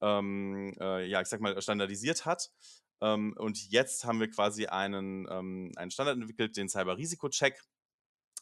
ähm, 0.00 0.74
äh, 0.80 1.06
ja, 1.06 1.20
ich 1.20 1.28
sage 1.28 1.42
mal, 1.42 1.60
standardisiert 1.60 2.26
hat. 2.26 2.50
Ähm, 3.00 3.34
und 3.36 3.70
jetzt 3.70 4.04
haben 4.04 4.20
wir 4.20 4.30
quasi 4.30 4.66
einen, 4.66 5.26
ähm, 5.30 5.72
einen 5.76 5.90
Standard 5.90 6.16
entwickelt, 6.16 6.56
den 6.56 6.68
Cyber-Risiko-Check 6.68 7.62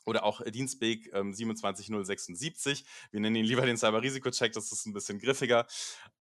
oder 0.06 0.24
auch 0.24 0.42
Dienstweg 0.42 1.10
ähm, 1.12 1.32
27076. 1.32 2.84
Wir 3.10 3.20
nennen 3.20 3.36
ihn 3.36 3.44
lieber 3.44 3.66
den 3.66 3.76
Cyber-Risiko-Check, 3.76 4.52
das 4.52 4.70
ist 4.70 4.86
ein 4.86 4.92
bisschen 4.92 5.18
griffiger, 5.18 5.66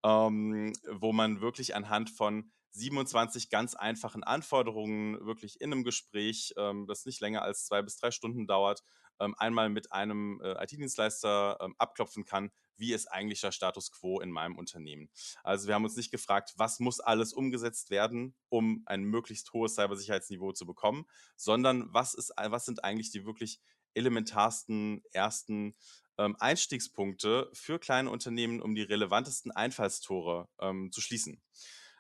ähm, 0.04 0.74
wo 0.90 1.14
man 1.14 1.42
wirklich 1.42 1.76
anhand 1.76 2.10
von 2.10 2.52
27 2.72 3.50
ganz 3.50 3.76
einfachen 3.76 4.24
Anforderungen 4.24 5.24
wirklich 5.26 5.62
in 5.62 5.72
einem 5.72 5.84
Gespräch, 5.84 6.54
ähm, 6.58 6.88
das 6.88 7.06
nicht 7.06 7.22
länger 7.22 7.44
als 7.44 7.66
zwei 7.66 7.82
bis 7.82 7.98
drei 7.98 8.12
Stunden 8.12 8.48
dauert, 8.48 8.84
einmal 9.38 9.70
mit 9.70 9.92
einem 9.92 10.42
äh, 10.44 10.64
IT-Dienstleister 10.64 11.58
ähm, 11.62 11.76
abklopfen 11.78 12.26
kann, 12.26 12.52
wie 12.78 12.94
ist 12.94 13.08
eigentlich 13.08 13.42
der 13.42 13.52
Status 13.52 13.92
quo 13.92 14.20
in 14.20 14.32
meinem 14.32 14.58
Unternehmen. 14.58 15.10
Also 15.44 15.68
wir 15.68 15.76
haben 15.76 15.84
uns 15.86 15.96
nicht 15.96 16.12
gefragt, 16.12 16.54
was 16.58 16.80
muss 16.80 17.00
alles 17.00 17.34
umgesetzt 17.34 17.90
werden, 17.90 18.36
um 18.50 18.84
ein 18.86 19.04
möglichst 19.04 19.54
hohes 19.54 19.76
Cybersicherheitsniveau 19.76 20.52
zu 20.52 20.66
bekommen, 20.66 21.06
sondern 21.36 21.94
was, 21.94 22.14
ist, 22.14 22.34
was 22.36 22.66
sind 22.66 22.84
eigentlich 22.84 23.12
die 23.12 23.26
wirklich 23.26 23.60
elementarsten 23.94 25.04
ersten 25.12 25.76
ähm, 26.18 26.36
Einstiegspunkte 26.40 27.50
für 27.54 27.80
kleine 27.80 28.10
Unternehmen, 28.10 28.62
um 28.62 28.76
die 28.76 28.82
relevantesten 28.82 29.52
Einfallstore 29.52 30.50
ähm, 30.60 30.92
zu 30.92 31.02
schließen. 31.02 31.42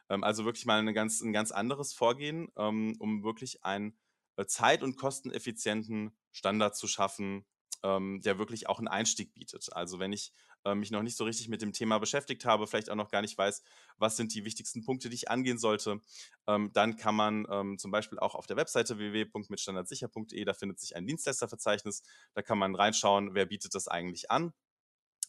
Ähm, 0.10 0.24
also 0.24 0.46
wirklich 0.46 0.66
mal 0.66 0.84
ganz, 0.94 1.22
ein 1.22 1.34
ganz 1.34 1.52
anderes 1.52 1.94
Vorgehen, 1.94 2.50
ähm, 2.58 2.96
um 3.00 3.24
wirklich 3.24 3.64
einen 3.64 3.98
äh, 4.36 4.46
zeit- 4.46 4.84
und 4.84 4.98
kosteneffizienten 4.98 6.16
Standard 6.34 6.76
zu 6.76 6.88
schaffen, 6.88 7.46
ähm, 7.84 8.22
der 8.22 8.38
wirklich 8.38 8.68
auch 8.68 8.80
einen 8.80 8.88
Einstieg 8.88 9.34
bietet. 9.34 9.72
Also 9.74 10.00
wenn 10.00 10.12
ich 10.12 10.34
äh, 10.66 10.76
mich 10.76 10.92
noch 10.92 11.04
nicht 11.04 11.18
so 11.18 11.24
richtig 11.24 11.50
mit 11.50 11.62
dem 11.62 11.74
Thema 11.74 12.00
beschäftigt 12.00 12.46
habe, 12.46 12.68
vielleicht 12.68 12.90
auch 12.90 12.96
noch 12.96 13.12
gar 13.12 13.22
nicht 13.22 13.38
weiß, 13.38 13.64
was 13.98 14.18
sind 14.18 14.34
die 14.34 14.46
wichtigsten 14.46 14.84
Punkte, 14.84 15.10
die 15.10 15.16
ich 15.16 15.30
angehen 15.30 15.58
sollte, 15.58 16.00
ähm, 16.48 16.72
dann 16.74 16.98
kann 16.98 17.16
man 17.16 17.46
ähm, 17.50 17.78
zum 17.78 17.92
Beispiel 17.92 18.20
auch 18.20 18.36
auf 18.36 18.48
der 18.48 18.58
Webseite 18.58 18.98
www.mitstandardsicher.de, 18.98 20.44
da 20.46 20.54
findet 20.54 20.80
sich 20.80 20.96
ein 20.96 21.06
Dienstleisterverzeichnis, 21.06 22.04
da 22.34 22.42
kann 22.42 22.58
man 22.58 22.76
reinschauen, 22.76 23.34
wer 23.34 23.46
bietet 23.46 23.76
das 23.76 23.88
eigentlich 23.88 24.32
an 24.32 24.54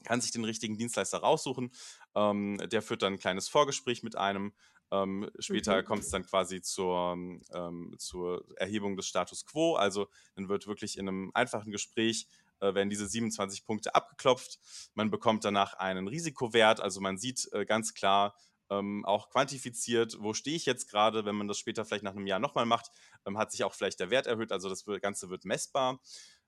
kann 0.05 0.21
sich 0.21 0.33
den 0.33 0.45
richtigen 0.45 0.77
Dienstleister 0.77 1.19
raussuchen. 1.19 1.73
Ähm, 2.15 2.59
der 2.71 2.83
führt 2.83 3.03
dann 3.03 3.15
ein 3.15 3.19
kleines 3.19 3.49
Vorgespräch 3.49 4.03
mit 4.03 4.17
einem. 4.17 4.53
Ähm, 4.91 5.31
später 5.39 5.83
Mhm. 5.83 5.85
kommt 5.85 6.03
es 6.05 6.11
dann 6.11 6.25
quasi 6.25 6.61
zur, 6.63 7.15
ähm, 7.53 7.95
zur 7.99 8.45
Erhebung 8.57 8.97
des 8.97 9.07
Status 9.07 9.45
quo. 9.45 9.75
Also 9.77 10.09
dann 10.37 10.49
wird 10.49 10.67
wirklich 10.67 10.99
in 10.99 11.09
einem 11.09 11.31
einfachen 11.35 11.71
Gespräch 11.73 12.29
äh, 12.61 12.75
werden 12.75 12.91
diese 12.91 13.07
27 13.09 13.65
Punkte 13.65 13.95
abgeklopft. 13.95 14.59
Man 14.95 15.11
bekommt 15.11 15.45
danach 15.45 15.75
einen 15.75 16.09
Risikowert. 16.09 16.81
Also 16.81 17.01
man 17.01 17.19
sieht 17.19 17.49
äh, 17.53 17.65
ganz 17.65 17.95
klar, 17.95 18.37
ähm, 18.71 19.05
auch 19.05 19.29
quantifiziert, 19.31 20.17
wo 20.21 20.33
stehe 20.33 20.57
ich 20.57 20.65
jetzt 20.65 20.89
gerade, 20.89 21.25
wenn 21.27 21.35
man 21.37 21.49
das 21.49 21.59
später 21.59 21.85
vielleicht 21.85 22.05
nach 22.05 22.13
einem 22.17 22.27
Jahr 22.27 22.39
nochmal 22.39 22.65
macht, 22.65 22.91
ähm, 23.27 23.37
hat 23.37 23.53
sich 23.53 23.63
auch 23.65 23.75
vielleicht 23.75 24.01
der 24.01 24.11
Wert 24.11 24.27
erhöht, 24.27 24.53
also 24.53 24.69
das 24.71 24.85
Ganze 25.03 25.29
wird 25.29 25.45
messbar. 25.45 26.01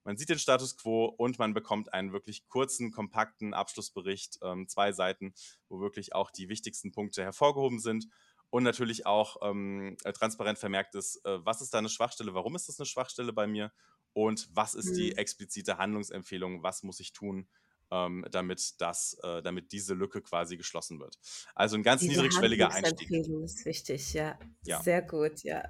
Man 0.07 0.17
sieht 0.17 0.29
den 0.29 0.39
Status 0.39 0.77
quo 0.77 1.07
und 1.07 1.39
man 1.41 1.53
bekommt 1.53 1.93
einen 1.93 2.13
wirklich 2.13 2.47
kurzen, 2.47 2.93
kompakten 2.93 3.55
Abschlussbericht, 3.55 4.39
ähm, 4.41 4.69
zwei 4.69 4.93
Seiten, 4.93 5.35
wo 5.69 5.81
wirklich 5.81 6.15
auch 6.15 6.31
die 6.31 6.49
wichtigsten 6.49 6.93
Punkte 6.93 7.25
hervorgehoben 7.25 7.81
sind 7.81 8.07
und 8.51 8.63
natürlich 8.63 9.05
auch 9.05 9.39
ähm, 9.43 9.97
äh, 10.05 10.13
transparent 10.13 10.59
vermerkt 10.59 10.95
ist, 10.95 11.25
äh, 11.27 11.45
was 11.45 11.61
ist 11.61 11.75
da 11.75 11.79
eine 11.79 11.89
Schwachstelle, 11.89 12.35
warum 12.35 12.55
ist 12.55 12.69
das 12.69 12.79
eine 12.79 12.87
Schwachstelle 12.87 13.33
bei 13.33 13.49
mir 13.49 13.73
und 14.13 14.49
was 14.53 14.75
ist 14.75 14.97
die 14.97 15.11
Mhm. 15.11 15.17
explizite 15.19 15.77
Handlungsempfehlung, 15.77 16.63
was 16.63 16.85
muss 16.85 17.01
ich 17.01 17.13
tun, 17.13 17.49
ähm, 17.91 18.25
damit, 18.31 18.81
das, 18.81 19.19
äh, 19.25 19.43
damit 19.43 19.73
diese 19.73 19.95
Lücke 19.95 20.23
quasi 20.23 20.57
geschlossen 20.57 21.01
wird. 21.01 21.19
Also 21.55 21.77
ein 21.77 21.83
ganz 21.83 22.01
Diese 22.03 22.13
niedrigschwelliger 22.13 22.71
Einstieg. 22.71 23.11
Ist 23.11 23.65
wichtig, 23.67 24.15
ja. 24.15 24.39
Ja. 24.65 24.81
Sehr 24.83 25.03
gut, 25.03 25.43
ja. 25.43 25.65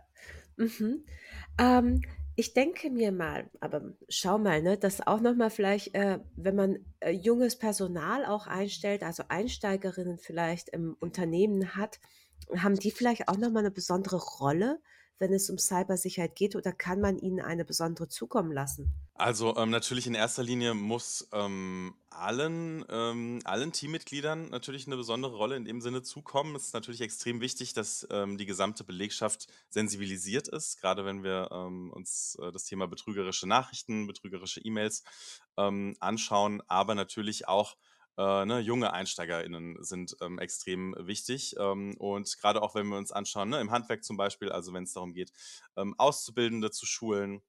Mhm. 0.56 1.04
Ähm, 1.58 2.02
ich 2.36 2.52
denke 2.54 2.90
mir 2.90 3.12
mal, 3.12 3.50
aber 3.60 3.94
schau 4.08 4.38
mal, 4.38 4.62
ne, 4.62 4.76
dass 4.78 5.06
auch 5.06 5.20
noch 5.20 5.34
mal 5.34 5.50
vielleicht, 5.50 5.94
äh, 5.94 6.20
wenn 6.36 6.54
man, 6.56 6.78
äh, 7.00 7.10
junges 7.10 7.56
Personal 7.58 8.26
auch 8.26 8.46
einstellt, 8.46 9.02
also 9.02 9.24
Einsteigerinnen 9.28 10.18
vielleicht 10.18 10.68
im 10.70 10.96
Unternehmen 11.00 11.74
hat, 11.76 11.98
haben 12.56 12.76
die 12.76 12.90
vielleicht 12.90 13.28
auch 13.28 13.38
noch 13.38 13.50
mal 13.50 13.62
'ne 13.62 13.70
besondere 13.70 14.18
Rolle, 14.40 14.80
wenn 15.18 15.32
es 15.32 15.48
um 15.50 15.58
Cybersicherheit 15.58 16.36
geht, 16.36 16.56
oder 16.56 16.72
kann 16.72 17.00
man 17.00 17.18
ihnen 17.18 17.40
eine 17.40 17.64
besondere 17.64 18.08
zukommen 18.08 18.52
lassen? 18.52 19.05
Also, 19.18 19.56
ähm, 19.56 19.70
natürlich 19.70 20.06
in 20.06 20.14
erster 20.14 20.42
Linie 20.42 20.74
muss, 20.74 21.26
ähm, 21.32 21.94
allen 22.10 22.84
ähm, 22.90 23.40
allen 23.44 23.72
Teammitgliedern 23.72 24.50
natürlich 24.50 24.86
eine 24.86 24.96
besondere 24.96 25.34
Rolle 25.36 25.56
in 25.56 25.64
dem 25.64 25.80
Sinne 25.80 26.02
zukommen. 26.02 26.54
Es 26.54 26.66
ist 26.66 26.74
natürlich 26.74 27.00
extrem 27.00 27.40
wichtig, 27.40 27.72
dass, 27.72 28.06
ähm, 28.10 28.36
die 28.36 28.44
gesamte 28.44 28.84
Belegschaft 28.84 29.46
sensibilisiert 29.70 30.48
ist, 30.48 30.78
Gerade 30.80 31.06
wenn 31.06 31.22
wir, 31.24 31.48
ähm, 31.50 31.90
uns, 31.92 32.36
äh, 32.42 32.52
das 32.52 32.64
Thema 32.64 32.88
betrügerische 32.88 33.46
Nachrichten, 33.48 34.06
betrügerische 34.06 34.60
E-Mails, 34.60 35.02
ähm, 35.56 35.96
anschauen, 36.00 36.62
aber 36.68 36.94
natürlich 36.94 37.48
auch, 37.48 37.76
äh, 38.18 38.44
ne, 38.44 38.60
junge 38.60 38.92
EinsteigerInnen 38.92 39.82
sind, 39.82 40.16
ähm, 40.20 40.38
extrem 40.38 40.94
wichtig. 40.98 41.54
Ähm, 41.58 41.96
und 41.98 42.36
gerade 42.38 42.60
auch, 42.62 42.74
wenn 42.74 42.88
wir 42.88 42.98
uns 42.98 43.12
anschauen, 43.12 43.48
ne, 43.50 43.60
im 43.60 43.70
Handwerk 43.70 44.04
zum 44.04 44.16
Beispiel, 44.18 44.50
also 44.52 44.72
wenn 44.74 44.84
es 44.84 44.92
darum 44.92 45.12
geht, 45.14 45.32
ähm, 45.76 45.94
Auszubildende 45.98 46.70
zu 46.70 46.84
schulen, 46.86 47.42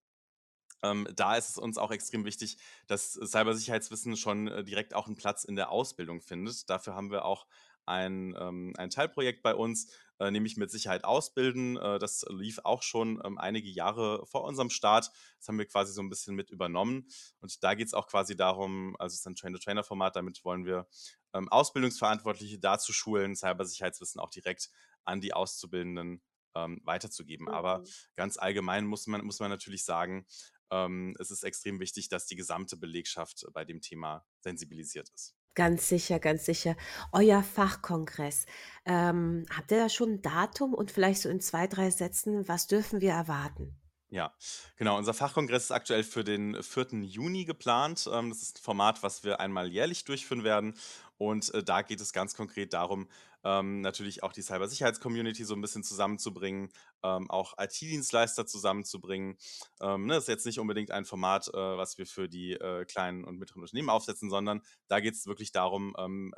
ähm, 0.83 1.07
da 1.15 1.35
ist 1.35 1.49
es 1.49 1.57
uns 1.57 1.77
auch 1.77 1.91
extrem 1.91 2.25
wichtig, 2.25 2.57
dass 2.87 3.13
Cybersicherheitswissen 3.13 4.15
schon 4.17 4.47
äh, 4.47 4.63
direkt 4.63 4.93
auch 4.93 5.07
einen 5.07 5.15
Platz 5.15 5.43
in 5.43 5.55
der 5.55 5.71
Ausbildung 5.71 6.21
findet. 6.21 6.69
Dafür 6.69 6.95
haben 6.95 7.11
wir 7.11 7.25
auch 7.25 7.47
ein, 7.85 8.35
ähm, 8.37 8.73
ein 8.77 8.89
Teilprojekt 8.89 9.41
bei 9.43 9.55
uns, 9.55 9.91
äh, 10.19 10.29
nämlich 10.29 10.57
mit 10.57 10.69
Sicherheit 10.71 11.05
ausbilden. 11.05 11.77
Äh, 11.77 11.99
das 11.99 12.25
lief 12.29 12.59
auch 12.63 12.83
schon 12.83 13.21
ähm, 13.23 13.37
einige 13.37 13.69
Jahre 13.69 14.25
vor 14.25 14.43
unserem 14.43 14.69
Start. 14.69 15.09
Das 15.39 15.47
haben 15.47 15.57
wir 15.57 15.65
quasi 15.65 15.93
so 15.93 16.01
ein 16.01 16.09
bisschen 16.09 16.35
mit 16.35 16.49
übernommen. 16.49 17.07
Und 17.39 17.63
da 17.63 17.75
geht 17.75 17.87
es 17.87 17.93
auch 17.93 18.07
quasi 18.07 18.35
darum, 18.35 18.95
also 18.99 19.13
es 19.13 19.21
ist 19.21 19.27
ein 19.27 19.35
Train-to-Trainer-Format, 19.35 20.15
damit 20.17 20.43
wollen 20.43 20.65
wir 20.65 20.87
ähm, 21.33 21.47
Ausbildungsverantwortliche 21.49 22.59
dazu 22.59 22.93
schulen, 22.93 23.35
Cybersicherheitswissen 23.35 24.19
auch 24.19 24.29
direkt 24.29 24.69
an 25.05 25.21
die 25.21 25.33
Auszubildenden 25.33 26.21
ähm, 26.55 26.81
weiterzugeben. 26.83 27.47
Aber 27.49 27.79
Mhm. 27.79 27.85
ganz 28.15 28.37
allgemein 28.37 28.85
muss 28.85 29.07
man, 29.07 29.23
muss 29.25 29.39
man 29.39 29.49
natürlich 29.49 29.85
sagen, 29.85 30.25
ähm, 30.71 31.15
es 31.19 31.31
ist 31.31 31.43
extrem 31.43 31.79
wichtig, 31.79 32.09
dass 32.09 32.25
die 32.27 32.35
gesamte 32.35 32.77
Belegschaft 32.77 33.45
bei 33.53 33.65
dem 33.65 33.81
Thema 33.81 34.25
sensibilisiert 34.41 35.09
ist. 35.09 35.33
Ganz 35.55 35.89
sicher, 35.89 36.19
ganz 36.19 36.45
sicher. 36.45 36.75
Euer 37.11 37.41
Fachkongress, 37.41 38.45
ähm, 38.85 39.45
habt 39.49 39.71
ihr 39.71 39.77
da 39.79 39.89
schon 39.89 40.09
'n 40.17 40.21
Datum 40.21 40.73
und 40.75 40.91
vielleicht 40.91 41.21
so 41.21 41.29
in 41.29 41.41
2, 41.41 41.65
3 41.67 41.89
Sätzen, 41.89 42.47
was 42.47 42.67
dürfen 42.67 43.01
wir 43.01 43.11
erwarten? 43.13 43.75
Ja, 44.09 44.33
genau. 44.77 44.97
Unser 44.97 45.13
Fachkongress 45.13 45.65
ist 45.65 45.71
aktuell 45.71 46.03
für 46.03 46.23
den 46.23 46.63
vierten 46.63 47.03
Juni 47.03 47.43
geplant. 47.43 48.09
Ähm, 48.11 48.29
das 48.29 48.41
ist 48.41 48.59
ein 48.59 48.63
Format, 48.63 49.03
was 49.03 49.25
wir 49.25 49.41
einmal 49.41 49.67
jährlich 49.69 50.05
durchführen 50.05 50.45
werden. 50.45 50.75
Und 51.17 51.53
äh, 51.53 51.61
da 51.61 51.81
geht 51.81 51.99
es 51.99 52.13
ganz 52.13 52.33
konkret 52.33 52.71
darum, 52.73 53.09
ähm, 53.43 53.81
natürlich 53.81 54.23
auch 54.23 54.31
die 54.31 54.43
Cybersicherheits-Community 54.43 55.43
so 55.43 55.55
ein 55.55 55.61
bisschen 55.61 55.83
zusammenzubringen, 55.83 56.69
ähm, 57.03 57.29
auch 57.29 57.55
IT-Dienstleister 57.57 58.45
zusammenzubringen. 58.45 59.37
Ne, 59.81 60.07
das 60.07 60.23
ist 60.23 60.29
jetzt 60.29 60.45
nicht 60.45 60.59
unbedingt 60.59 60.91
ein 60.91 61.05
Format, 61.05 61.49
äh, 61.49 61.57
was 61.57 61.97
wir 61.97 62.05
für 62.05 62.29
die 62.29 62.53
äh, 62.53 62.85
kleinen 62.85 63.25
und 63.25 63.37
mittleren 63.37 63.63
Unternehmen 63.63 63.89
aufsetzen, 63.89 64.29
sondern 64.29 64.61
da 64.87 64.99
geht 65.01 65.15
es 65.15 65.25
wirklich 65.27 65.51
darum, 65.51 65.95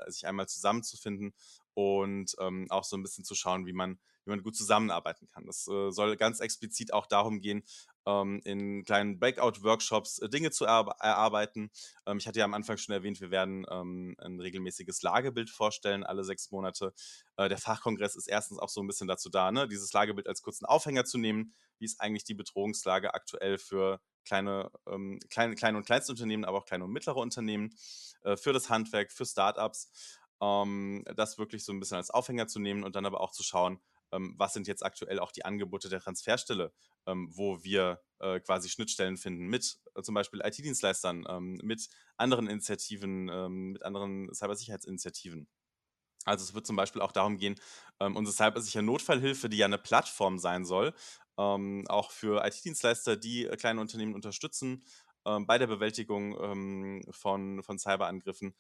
sich 0.08 0.26
einmal 0.28 0.48
zusammenzufinden 0.48 1.34
und 1.74 2.36
auch 2.70 2.84
so 2.84 2.98
ein 2.98 3.04
bisschen 3.04 3.24
zu 3.24 3.36
schauen, 3.36 3.66
wie 3.66 3.74
man 3.74 4.00
wie 4.30 4.36
man 4.36 4.44
gut 4.44 4.56
zusammenarbeiten 4.56 5.28
kann. 5.28 5.46
Das 5.46 5.68
äh, 5.68 5.92
soll 5.92 6.16
ganz 6.16 6.40
explizit 6.40 6.94
auch 6.94 7.08
darum 7.08 7.42
gehen, 7.42 7.64
ähm, 8.06 8.42
in 8.46 8.84
kleinen 8.84 9.20
Breakout-Workshops 9.20 10.20
äh, 10.20 10.30
Dinge 10.30 10.52
zu 10.52 10.66
erarbe 10.66 10.94
erarbeiten. 11.00 11.72
Ähm, 12.06 12.18
ich 12.18 12.28
hatte 12.28 12.40
ja 12.40 12.46
am 12.46 12.54
Anfang 12.54 12.78
schon 12.78 12.94
erwähnt, 12.94 13.20
wir 13.22 13.32
werden 13.32 13.66
ähm, 13.70 14.16
ein 14.20 14.40
regelmäßiges 14.40 15.02
Lagebild 15.02 15.50
vorstellen, 15.50 16.04
alle 16.04 16.24
sechs 16.24 16.52
Monate. 16.52 16.94
Äh, 17.38 17.50
der 17.50 17.58
Fachkongress 17.58 18.16
ist 18.16 18.28
erstens 18.28 18.60
auch 18.60 18.70
so 18.70 18.82
ein 18.82 18.88
bisschen 18.88 19.08
dazu 19.08 19.30
da, 19.30 19.52
ne, 19.52 19.68
dieses 19.68 19.92
Lagebild 19.94 20.28
als 20.28 20.42
kurzen 20.42 20.66
Aufhänger 20.66 21.06
zu 21.06 21.18
nehmen. 21.18 21.54
Wie 21.80 21.86
ist 21.86 22.00
eigentlich 22.00 22.24
die 22.24 22.36
Bedrohungslage 22.36 23.14
aktuell 23.14 23.58
für 23.58 24.00
kleine, 24.26 24.72
ähm, 24.88 25.20
kleine, 25.30 25.56
kleine 25.56 25.78
und 25.78 25.86
Kleinstunternehmen, 25.86 26.46
aber 26.46 26.60
auch 26.60 26.66
kleine 26.66 26.86
und 26.86 26.92
mittlere 26.92 27.18
Unternehmen, 27.18 27.72
äh, 28.24 28.38
für 28.38 28.54
das 28.54 28.70
Handwerk, 28.70 29.12
für 29.12 29.26
Startups. 29.26 29.92
Ähm, 30.42 31.04
das 31.16 31.38
wirklich 31.38 31.66
so 31.66 31.74
ein 31.74 31.80
bisschen 31.80 31.98
als 31.98 32.12
Aufhänger 32.12 32.48
zu 32.48 32.60
nehmen 32.60 32.84
und 32.84 32.96
dann 32.96 33.06
aber 33.06 33.22
auch 33.22 33.32
zu 33.32 33.44
schauen, 33.44 33.80
ähm, 34.12 34.36
was 34.38 34.54
sind 34.54 34.68
jetzt 34.68 34.84
aktuell 34.86 35.20
auch 35.20 35.32
die 35.32 35.46
Angebote 35.46 35.90
der 35.90 36.02
Transferstelle, 36.02 36.74
ähm, 37.06 37.30
wo 37.32 37.64
wir 37.64 38.02
äh, 38.20 38.40
quasi 38.40 38.70
Schnittstellen 38.70 39.18
finden 39.18 39.48
mit 39.48 39.80
äh, 39.96 40.02
zum 40.02 40.16
Beispiel 40.16 40.42
IT-Dienstleistern, 40.44 41.26
ähm, 41.30 41.60
mit 41.64 41.90
anderen 42.18 42.48
Initiativen, 42.48 43.30
ähm, 43.30 43.72
mit 43.74 43.84
anderen 43.84 44.34
Cybersicherheitsinitiativen. 44.34 45.48
Also 46.26 46.44
es 46.44 46.54
wird 46.54 46.68
zum 46.68 46.76
Beispiel 46.76 47.02
auch 47.02 47.12
darum 47.14 47.38
gehen, 47.38 47.56
ähm, 48.00 48.16
unsere 48.16 48.36
cybersichere 48.36 48.84
Notfallhilfe, 48.84 49.50
die 49.50 49.58
ja 49.58 49.66
eine 49.66 49.78
Plattform 49.80 50.38
sein 50.40 50.66
soll, 50.66 50.94
ähm, 51.38 51.86
auch 51.90 52.12
für 52.12 52.46
IT-Dienstleister, 52.46 53.18
die 53.18 53.46
äh, 53.46 53.56
kleine 53.58 53.82
Unternehmen 53.82 54.16
unterstützen, 54.16 54.84
bei 55.26 55.58
der 55.58 55.68
Bewältigung, 55.68 56.34
von 57.12 57.62
von 57.62 57.78
Cyberangriffen, 57.78 58.56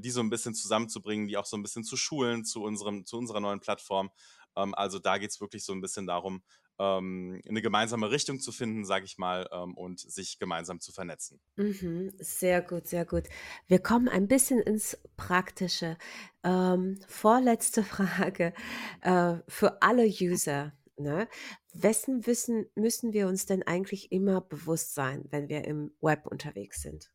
die 0.00 0.10
so 0.10 0.20
'n 0.20 0.30
bisschen 0.30 0.54
zusammenzubringen, 0.54 1.28
die 1.28 1.36
auch 1.36 1.46
so 1.46 1.56
'n 1.56 1.62
bisschen 1.62 1.84
zu 1.84 1.96
schulen 1.96 2.44
zu 2.44 2.62
unserem 2.62 3.06
zu 3.06 3.16
unserer 3.16 3.40
neuen 3.40 3.60
Plattform. 3.60 4.10
Ähm, 4.56 4.74
also, 4.74 4.98
da 4.98 5.18
geht's 5.18 5.40
wirklich 5.40 5.64
so 5.64 5.72
'n 5.72 5.80
bisschen 5.80 6.06
darum, 6.06 6.42
ähm, 6.78 7.40
'ne 7.44 7.62
gemeinsame 7.62 8.10
Richtung 8.10 8.40
zu 8.40 8.52
finden, 8.52 8.84
sage 8.84 9.04
ich 9.06 9.18
mal, 9.18 9.48
ähm, 9.52 9.76
und 9.76 10.00
sich 10.00 10.38
gemeinsam 10.38 10.80
zu 10.80 10.92
vernetzen. 10.92 11.40
Mhm, 11.56 12.12
sehr 12.18 12.62
gut, 12.62 12.86
sehr 12.86 13.04
gut. 13.04 13.24
Wir 13.66 13.78
kommen 13.78 14.08
ein 14.08 14.26
bisschen 14.26 14.60
ins 14.60 14.98
Praktische. 15.18 15.98
Ähm, 16.42 16.98
vorletzte 17.06 17.82
Frage, 17.84 18.54
äh, 19.02 19.36
für 19.48 19.82
alle 19.82 20.04
User, 20.06 20.72
ne? 20.96 21.28
Wessen 21.74 22.26
Wissen 22.26 22.66
müssen 22.74 23.12
wir 23.12 23.28
uns 23.28 23.44
denn 23.46 23.62
eigentlich 23.62 24.12
immer 24.12 24.40
bewusst 24.40 24.94
sein, 24.94 25.26
wenn 25.30 25.48
wir 25.50 25.64
im 25.66 25.94
Web 26.00 26.26
unterwegs 26.26 26.80
sind? 26.82 27.12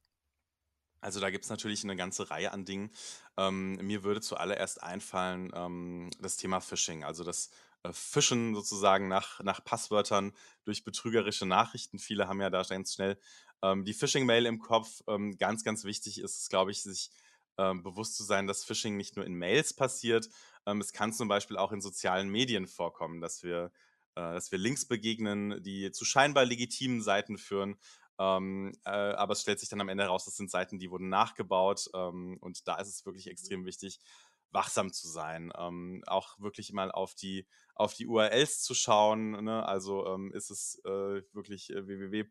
Also, 1.03 1.19
da 1.19 1.29
gibt's 1.29 1.49
natürlich 1.49 1.83
'ne 1.83 1.95
ganze 1.95 2.29
Reihe 2.29 2.51
an 2.51 2.65
Dingen. 2.65 2.91
Ähm, 3.37 3.73
mir 3.75 4.03
würde 4.03 4.21
zuallererst 4.21 4.81
einfallen, 4.81 5.51
ähm, 5.53 6.09
das 6.19 6.37
Thema 6.37 6.59
Phishing, 6.59 7.03
also 7.03 7.23
das, 7.23 7.51
äh, 7.83 7.93
Fischen 7.93 8.55
sozusagen 8.55 9.07
nach 9.07 9.39
nach 9.41 9.63
Passwörtern 9.63 10.33
durch 10.65 10.83
betrügerische 10.83 11.45
Nachrichten. 11.45 11.99
Viele 11.99 12.27
haben 12.27 12.41
ja 12.41 12.49
da 12.49 12.63
ganz 12.63 12.93
schnell, 12.95 13.19
ähm, 13.61 13.85
die 13.85 13.93
Phishing-Mail 13.93 14.45
im 14.47 14.59
Kopf. 14.59 15.01
Ähm, 15.07 15.37
ganz, 15.37 15.63
ganz 15.63 15.83
wichtig 15.83 16.19
ist 16.19 16.39
es, 16.41 16.49
glaube 16.49 16.71
ich, 16.71 16.81
sich, 16.81 17.11
ähm, 17.59 17.83
bewusst 17.83 18.15
zu 18.15 18.23
sein, 18.23 18.47
dass 18.47 18.63
Phishing 18.65 18.97
nicht 18.97 19.15
nur 19.15 19.25
in 19.25 19.33
Mails 19.35 19.73
passiert. 19.75 20.29
Ähm, 20.65 20.81
es 20.81 20.93
kann 20.93 21.13
zum 21.13 21.27
Beispiel 21.27 21.57
auch 21.57 21.71
in 21.71 21.81
sozialen 21.81 22.29
Medien 22.29 22.67
vorkommen, 22.67 23.21
dass 23.21 23.43
wir 23.43 23.71
äh, 24.15 24.21
dass 24.33 24.51
wir 24.51 24.57
Links 24.59 24.85
begegnen, 24.87 25.61
die 25.63 25.91
zu 25.91 26.03
scheinbar 26.05 26.45
legitimen 26.45 27.01
Seiten 27.03 27.37
führen. 27.37 27.77
Ähm, 28.19 28.73
äh, 28.85 28.89
aber 28.89 29.33
es 29.33 29.41
stellt 29.41 29.59
sich 29.59 29.69
dann 29.69 29.81
am 29.81 29.89
Ende 29.89 30.03
heraus, 30.03 30.25
das 30.25 30.35
sind 30.35 30.49
Seiten, 30.51 30.79
die 30.79 30.89
wurden 30.91 31.09
nachgebaut. 31.09 31.85
Ähm, 31.93 32.37
und 32.41 32.67
da 32.67 32.75
ist 32.79 32.87
es 32.89 33.05
wirklich 33.05 33.27
extrem 33.27 33.65
wichtig, 33.65 33.99
wachsam 34.51 34.91
zu 34.93 35.07
sein. 35.09 35.51
Ähm, 35.57 36.03
auch 36.07 36.39
wirklich 36.39 36.71
mal 36.73 36.91
auf 36.91 37.13
die 37.15 37.47
auf 37.75 37.93
die 37.93 38.07
URLs 38.07 38.63
zu 38.63 38.73
schauen, 38.73 39.43
ne? 39.43 39.63
Also, 39.67 40.07
ähm, 40.07 40.31
ist 40.33 40.49
es, 40.49 40.81
äh, 40.83 41.21
wirklich, 41.31 41.69
äh, 41.69 41.85
www. 41.85 42.23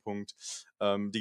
ähm, 0.81 1.13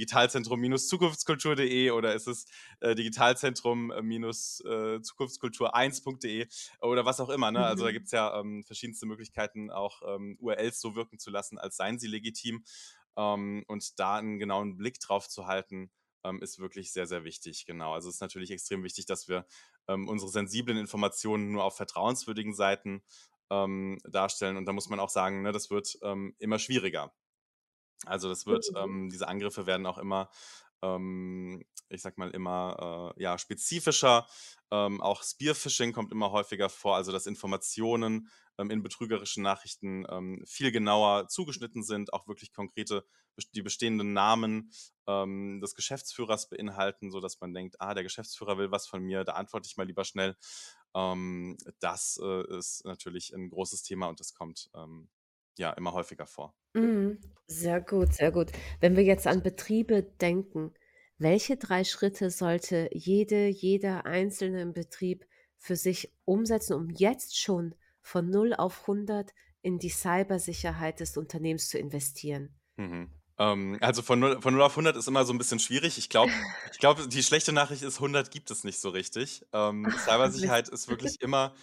oder 1.92 2.14
ist 2.16 2.28
es, 2.28 2.46
äh, 2.80 2.96
Digitalzentrum, 2.96 3.92
äh, 3.92 4.02
minus, 4.02 4.62
äh, 4.66 5.02
Zukunftskultur1.de 5.02 6.48
oder 6.82 7.06
was 7.06 7.20
auch 7.20 7.30
immer, 7.30 7.52
ne? 7.52 7.66
Also, 7.66 7.84
da 7.86 7.92
Mhm. 7.92 7.94
gibt's 8.00 8.12
ja, 8.12 8.40
ähm, 8.40 8.64
verschiedenste 8.64 9.06
Möglichkeiten, 9.06 9.72
auch, 9.72 10.02
ähm, 10.08 10.38
URLs 10.40 10.80
so 10.82 10.96
wirken 10.96 11.20
zu 11.20 11.30
lassen, 11.30 11.58
als 11.58 11.78
seien 11.78 12.00
sie 12.00 12.08
legitim. 12.08 12.64
Ähm, 13.18 13.64
und 13.68 14.00
da 14.00 14.20
'n 14.20 14.40
genauen 14.40 14.78
Blick 14.78 15.00
drauf 15.00 15.28
zu 15.30 15.48
halten, 15.48 15.92
ähm, 16.24 16.42
ist 16.42 16.60
wirklich 16.60 16.92
sehr, 16.94 17.08
sehr 17.08 17.24
wichtig, 17.24 17.66
genau. 17.66 17.94
Also, 17.94 18.10
es 18.10 18.16
ist 18.16 18.22
natürlich 18.22 18.52
extrem 18.52 18.84
wichtig, 18.84 19.06
dass 19.06 19.28
wir, 19.28 19.46
ähm, 19.88 20.08
unsere 20.10 20.32
sensiblen 20.32 20.78
Informationen 20.78 21.52
nur 21.52 21.64
auf 21.64 21.76
vertrauenswürdigen 21.78 22.54
Seiten, 22.56 23.04
ähm, 23.52 24.00
darstellen. 24.10 24.58
Und 24.58 24.66
da 24.66 24.74
muss 24.74 24.90
man 24.90 25.00
auch 25.00 25.10
sagen, 25.10 25.42
ne, 25.44 25.52
das 25.52 25.70
wird, 25.70 25.98
ähm, 26.04 26.36
immer 26.40 26.60
schwieriger. 26.60 27.14
Also, 28.06 28.30
das 28.30 28.46
wird 28.48 28.66
Mhm. 28.68 28.76
ähm, 28.76 29.10
diese 29.12 29.28
Angriffe 29.28 29.66
werden 29.68 29.86
auch 29.88 29.98
immer, 30.00 30.30
ich 31.90 32.02
sage 32.02 32.16
mal, 32.18 32.32
immer, 32.32 33.14
äh, 33.18 33.24
ja, 33.24 33.38
spezifischer. 33.38 34.28
Ähm, 34.72 35.02
auch 35.02 35.24
Spear-Phishing 35.24 35.94
kommt 35.94 36.12
immer 36.12 36.32
häufiger 36.32 36.70
vor, 36.70 36.96
also 36.96 37.12
dass 37.12 37.28
Informationen, 37.28 38.30
ähm, 38.58 38.70
in 38.72 38.84
betrügerischen 38.84 39.44
Nachrichten, 39.44 40.06
ähm, 40.10 40.44
viel 40.48 40.72
genauer 40.72 41.28
zugeschnitten 41.28 41.84
sind, 41.84 42.14
auch 42.14 42.28
wirklich 42.28 42.54
konkrete 42.54 43.06
die 43.54 43.62
bestehenden 43.62 44.14
Namen, 44.14 44.72
ähm, 45.08 45.60
des 45.62 45.76
Geschäftsführers 45.76 46.48
beinhalten, 46.50 47.12
sodass 47.12 47.40
man 47.42 47.54
denkt: 47.54 47.82
„Ah, 47.82 47.94
der 47.94 48.04
Geschäftsführer 48.04 48.58
will 48.58 48.72
was 48.72 48.88
von 48.88 49.02
mir, 49.04 49.24
da 49.26 49.34
antworte 49.34 49.68
ich 49.68 49.76
mal 49.78 49.86
lieber 49.88 50.06
schnell.“ 50.06 50.38
Ähm, 50.96 51.58
das, 51.80 52.18
äh, 52.22 52.58
ist 52.58 52.86
natürlich 52.86 53.34
'n 53.34 53.50
großes 53.50 53.84
Thema 53.84 54.08
und 54.08 54.20
das 54.20 54.34
kommt, 54.34 54.70
ähm, 54.76 55.10
ja, 55.58 55.72
immer 55.72 55.94
häufiger 55.94 56.28
vor. 56.28 56.56
Mhm. 56.74 57.20
Sehr 57.48 57.82
gut, 57.82 58.14
sehr 58.14 58.32
gut. 58.32 58.52
Wenn 58.80 58.96
wir 58.96 59.04
jetzt 59.04 59.28
an 59.28 59.42
Betriebe 59.44 60.04
denken, 60.04 60.74
welche 61.18 61.58
3 61.58 61.84
Schritte 61.84 62.30
sollte 62.30 62.90
jede 62.92 63.48
jeder 63.48 64.06
Einzelne 64.06 64.62
im 64.62 64.74
Betrieb 64.74 65.26
für 65.58 65.76
sich 65.76 66.14
umsetzen, 66.26 66.74
um 66.74 66.90
jetzt 66.90 67.38
schon 67.40 67.76
von 68.06 68.30
0 68.30 68.54
auf 68.54 68.86
100 68.88 69.34
in 69.64 69.80
die 69.80 69.90
Cybersicherheit 69.90 71.00
des 71.00 71.18
Unternehmens 71.18 71.70
zu 71.70 71.80
investieren? 71.80 72.56
Mhm. 72.78 73.10
Ähm, 73.38 73.78
also 73.82 74.02
von 74.02 74.20
0 74.20 74.42
von 74.42 74.54
0 74.54 74.62
auf 74.64 74.76
100 74.76 74.96
ist 74.98 75.08
immer 75.08 75.26
so 75.26 75.34
'n 75.34 75.38
bisschen 75.38 75.60
schwierig. 75.60 75.98
Ich 75.98 76.10
glaube 76.10 76.34
ich 76.72 76.80
glaube, 76.80 77.08
die 77.08 77.24
schlechte 77.24 77.52
Nachricht 77.54 77.84
ist, 77.84 78.00
100 78.00 78.32
gibt 78.32 78.52
es 78.52 78.64
nicht 78.64 78.80
so 78.80 78.90
richtig. 78.90 79.46
Ähm. 79.54 79.96
Cybersicherheit 79.98 80.68
ist 80.70 80.88
wirklich 80.90 81.22
immer 81.22 81.54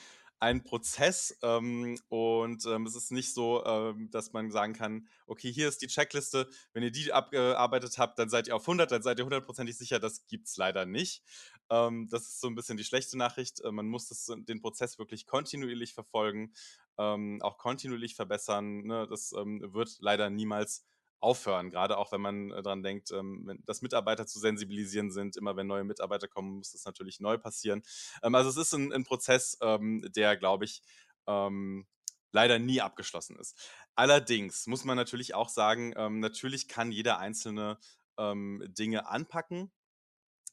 ein 0.42 0.64
Prozess, 0.64 1.38
ähm, 1.42 1.98
und, 2.08 2.66
ähm, 2.66 2.86
es 2.86 2.96
ist 2.96 3.12
nicht 3.12 3.32
so, 3.34 3.64
ähm, 3.64 4.10
dass 4.10 4.32
man 4.32 4.50
sagen 4.50 4.74
kann: 4.74 5.08
„Okay, 5.26 5.52
hier 5.52 5.68
ist 5.68 5.82
die 5.82 5.86
Checkliste. 5.88 6.48
Wenn 6.74 6.82
ihr 6.82 6.90
die 6.92 7.12
abgearbeitet 7.12 7.98
habt, 7.98 8.18
dann 8.18 8.28
seid 8.28 8.48
ihr 8.48 8.56
auf 8.56 8.66
100, 8.66 8.90
dann 8.92 9.02
seid 9.02 9.18
ihr 9.18 9.24
hundertprozentig 9.24 9.76
sicher.“ 9.78 10.00
Das 10.00 10.26
gibt's 10.26 10.56
leider 10.56 10.84
nicht. 10.86 11.22
Ähm, 11.70 12.08
das 12.10 12.22
ist 12.28 12.40
so 12.40 12.48
'n 12.48 12.54
bisschen 12.56 12.76
die 12.76 12.84
schlechte 12.84 13.16
Nachricht. 13.18 13.60
Äh, 13.62 13.72
man 13.72 13.86
muss 13.88 14.08
das 14.08 14.30
den 14.36 14.60
Prozess 14.60 14.98
wirklich 14.98 15.26
kontinuierlich 15.26 15.94
verfolgen, 15.94 16.52
ähm, 16.98 17.40
auch 17.42 17.58
kontinuierlich 17.58 18.14
verbessern, 18.16 18.82
ne? 18.84 19.06
Das, 19.08 19.32
ähm, 19.32 19.60
wird 19.72 19.96
leider 20.00 20.28
niemals 20.30 20.84
aufhören, 21.22 21.70
grade 21.70 21.98
auch 21.98 22.12
wenn 22.12 22.20
man, 22.20 22.50
äh, 22.50 22.62
dran 22.62 22.82
denkt, 22.82 23.10
ähm, 23.12 23.60
dass 23.66 23.82
Mitarbeiter 23.82 24.26
zu 24.26 24.38
sensibilisieren 24.40 25.10
sind. 25.12 25.36
Immer 25.36 25.56
wenn 25.56 25.66
neue 25.66 25.84
Mitarbeiter 25.84 26.28
kommen, 26.28 26.56
muss 26.58 26.72
das 26.72 26.84
natürlich 26.84 27.20
neu 27.20 27.38
passieren. 27.38 27.82
Ähm, 28.22 28.34
also 28.34 28.50
es 28.50 28.56
ist 28.56 28.74
'n 28.74 28.92
'n 28.92 29.04
Prozess, 29.04 29.56
ähm, 29.62 30.02
der, 30.14 30.36
glaube 30.36 30.64
ich, 30.64 30.82
leider 32.32 32.58
nie 32.58 32.80
abgeschlossen 32.80 33.36
ist. 33.38 33.56
Allerdings 33.94 34.66
muss 34.66 34.84
man 34.84 34.96
natürlich 34.96 35.34
auch 35.34 35.48
sagen, 35.48 35.90
natürlich 36.20 36.66
kann 36.68 36.90
jeder 36.92 37.18
Einzelne, 37.18 37.78
Dinge 38.18 39.08
anpacken. 39.08 39.70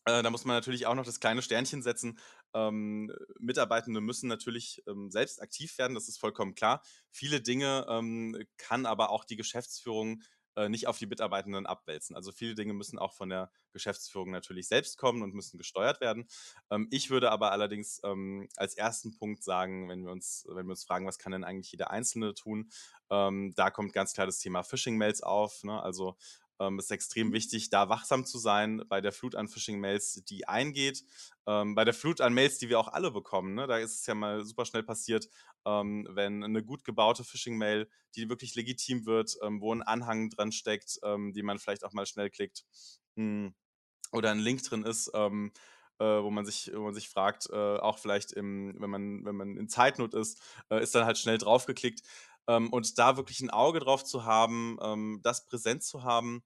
Äh, 0.06 0.24
da 0.24 0.30
muss 0.32 0.46
man 0.46 0.56
natürlich 0.56 0.88
auch 0.88 0.96
noch 0.96 1.06
das 1.06 1.20
kleine 1.20 1.42
Sternchen 1.42 1.82
setzen. 1.84 2.20
Ähm, 2.54 3.14
Mitarbeitende 3.40 4.02
müssen 4.02 4.28
natürlich, 4.28 4.82
ähm, 4.88 5.12
selbst 5.12 5.42
aktiv 5.42 5.78
werden, 5.78 5.94
das 5.96 6.08
ist 6.10 6.20
vollkommen 6.20 6.56
klar. 6.56 6.82
Viele 7.12 7.42
Dinge, 7.42 7.86
ähm, 7.90 8.38
kann 8.58 8.86
aber 8.86 9.12
auch 9.12 9.26
die 9.26 9.36
Geschäftsführung, 9.38 10.24
äh, 10.66 10.70
nicht 10.70 10.88
auf 10.88 10.98
die 11.00 11.08
Mitarbeitenden 11.08 11.66
abwälzen. 11.66 12.16
Also, 12.16 12.32
viele 12.32 12.56
Dinge 12.56 12.74
müssen 12.74 13.00
auch 13.00 13.14
von 13.14 13.30
der 13.30 13.52
Geschäftsführung 13.74 14.32
natürlich 14.32 14.68
selbst 14.68 14.98
kommen 14.98 15.22
und 15.24 15.34
müssen 15.34 15.58
gesteuert 15.58 16.02
werden. 16.02 16.28
Ähm, 16.72 16.88
ich 16.92 17.10
würde 17.10 17.32
aber 17.32 17.52
allerdings, 17.52 18.02
ähm, 18.04 18.48
als 18.58 18.76
1. 18.76 19.12
Punkt 19.12 19.44
sagen, 19.44 19.90
wenn 19.90 20.04
wir 20.06 20.12
uns 20.12 20.46
wenn 20.50 20.66
wir 20.68 20.72
uns 20.72 20.84
fragen: 20.86 21.08
„Was 21.08 21.20
kann 21.20 21.32
denn 21.32 21.44
eigentlich 21.44 21.72
jeder 21.72 21.92
Einzelne 21.92 22.34
tun?“ 22.34 22.70
Ähm, 23.10 23.54
da 23.56 23.70
kommt 23.72 23.94
ganz 23.94 24.14
klar 24.14 24.28
das 24.28 24.40
Thema 24.40 24.64
Phishing-Mails 24.64 25.24
auf, 25.24 25.64
ne? 25.64 25.82
Also, 25.82 26.18
ähm, 26.60 26.80
ist 26.80 26.92
extrem 26.92 27.34
wichtig, 27.34 27.70
da 27.70 27.90
wachsam 27.90 28.26
zu 28.26 28.38
sein 28.40 28.84
bei 28.90 29.02
der 29.02 29.12
Flut 29.14 29.36
an 29.36 29.48
Phishing-Mails, 29.50 30.24
die 30.26 30.48
eingeht. 30.48 31.04
Ähm, 31.48 31.76
bei 31.76 31.86
der 31.86 31.94
Flut 31.94 32.22
an 32.22 32.34
Mails, 32.34 32.58
die 32.60 32.70
wir 32.70 32.80
auch 32.80 32.90
alle 32.90 33.12
bekommen, 33.12 33.56
ne? 33.56 33.68
Da 33.68 33.78
ist 33.80 33.96
es 34.00 34.06
ja 34.06 34.16
mal 34.16 34.44
super 34.46 34.66
schnell 34.66 34.84
passiert, 34.84 35.28
ähm, 35.66 36.08
wenn 36.12 36.40
'ne 36.40 36.64
gut 36.64 36.84
gebaute 36.86 37.24
Phishing-Mail, 37.24 37.90
die 38.16 38.30
wirklich 38.30 38.56
legitim 38.56 39.06
wird, 39.06 39.38
ähm, 39.44 39.62
wo 39.62 39.74
'n 39.74 39.82
Anhang 39.84 40.30
dran 40.30 40.52
steckt, 40.52 41.00
ähm, 41.04 41.34
den 41.34 41.46
man 41.46 41.60
vielleicht 41.60 41.84
auch 41.86 41.94
mal 41.94 42.06
schnell 42.06 42.30
klickt, 42.30 42.66
hm, 43.16 43.54
oder 44.14 44.32
'n 44.32 44.40
Link 44.40 44.64
drin 44.64 44.84
ist, 44.86 45.12
ähm, 45.16 45.52
äh, 46.00 46.06
wo 46.06 46.32
man 46.32 46.46
sich 46.46 46.72
wo 46.76 46.82
man 46.84 46.94
sich 46.96 47.10
fragt, 47.10 47.50
äh, 47.52 47.56
auch 47.78 48.00
vielleicht 48.00 48.32
im 48.34 48.76
wenn 48.80 48.90
man 48.90 49.26
wenn 49.26 49.36
man 49.36 49.58
in 49.58 49.70
Zeitnot 49.70 50.14
ist, 50.16 50.42
äh, 50.72 50.82
ist 50.84 50.96
dann 50.96 51.06
halt 51.06 51.18
schnell 51.20 51.38
drauf 51.40 51.66
geklickt. 51.68 52.02
Ähm, 52.50 52.74
und 52.74 53.00
da 53.00 53.18
wirklich 53.18 53.42
'n 53.42 53.52
Auge 53.52 53.80
drauf 53.82 54.04
zu 54.06 54.26
haben, 54.26 54.80
ähm, 54.84 55.22
das 55.24 55.46
präsent 55.48 55.84
zu 55.86 56.04
haben, 56.04 56.44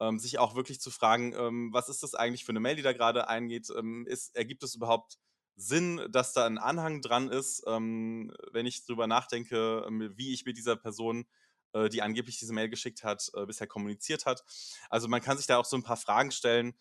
ähm, 0.00 0.18
sich 0.20 0.38
auch 0.40 0.56
wirklich 0.56 0.80
zu 0.82 0.90
fragen, 0.92 1.34
ähm: 1.34 1.70
„Was 1.74 1.88
ist 1.90 2.02
das 2.04 2.14
eigentlich 2.16 2.44
für 2.46 2.54
'ne 2.54 2.60
Mail, 2.60 2.76
die 2.76 2.82
da 2.82 2.94
grade 2.94 3.28
eingeht? 3.28 3.68
Ähm, 3.76 4.06
ist 4.08 4.36
ergibt 4.36 4.62
es 4.64 4.76
überhaupt 4.76 5.18
Sinn, 5.56 6.02
dass 6.12 6.32
da 6.34 6.46
'n 6.48 6.58
Anhang 6.58 7.02
dran 7.02 7.30
ist?“ 7.30 7.64
Ähm, 7.68 8.32
wenn 8.52 8.66
ich 8.66 8.86
drüber 8.86 9.06
nachdenke, 9.08 9.86
wie 10.16 10.34
ich 10.34 10.46
mit 10.46 10.56
dieser 10.58 10.76
Person, 10.76 11.26
äh, 11.74 11.88
die 11.90 12.02
angeblich 12.02 12.38
diese 12.40 12.54
Mail 12.54 12.70
geschickt 12.70 13.04
hat, 13.04 13.30
äh, 13.34 13.46
bisher 13.46 13.68
kommuniziert 13.68 14.26
hat. 14.26 14.44
Also, 14.90 15.08
man 15.08 15.22
kann 15.22 15.38
sich 15.38 15.46
da 15.48 15.58
auch 15.58 15.66
so 15.66 15.76
'n 15.76 15.84
paar 15.84 15.98
Fragen 15.98 16.32
stellen. 16.32 16.74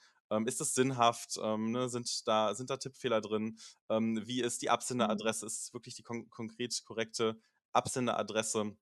Ist 0.48 0.62
das 0.62 0.76
sinnhaft? 0.76 1.38
Ne, 1.38 1.90
sind 1.90 2.28
da 2.28 2.56
sind 2.56 2.70
da 2.72 2.78
Tippfehler 2.78 3.22
drin? 3.22 3.58
Wie 3.90 4.42
ist 4.42 4.62
die 4.64 4.70
Mhm. 5.02 5.20
Absenderadresse? 5.20 5.46
Ist 5.48 5.64
es 5.64 5.74
wirklich 5.74 5.96
die 5.96 6.04
kon 6.04 6.30
konkret 6.30 6.84
korrekte 6.86 7.40
Absenderadresse? 7.74 8.76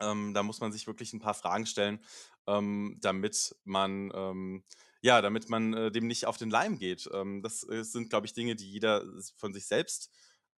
Ähm, 0.00 0.34
da 0.34 0.42
muss 0.42 0.60
man 0.60 0.72
sich 0.72 0.86
wirklich 0.86 1.12
'n 1.12 1.20
paar 1.20 1.34
Fragen 1.34 1.66
stellen, 1.66 2.04
ähm, 2.46 2.98
damit 3.00 3.56
man, 3.64 4.10
ähm 4.14 4.64
ja, 5.02 5.20
damit 5.22 5.50
man, 5.50 5.74
äh, 5.74 5.92
dem 5.92 6.06
nicht 6.06 6.26
auf 6.26 6.38
den 6.38 6.50
Leim 6.50 6.78
geht. 6.78 7.08
Ähm, 7.12 7.42
das, 7.42 7.62
äh, 7.68 7.84
sind, 7.84 8.08
glaube 8.10 8.26
ich, 8.26 8.32
Dinge, 8.34 8.56
die 8.56 8.70
jeder 8.72 9.04
von 9.36 9.52
sich 9.54 9.66
selbst 9.66 10.10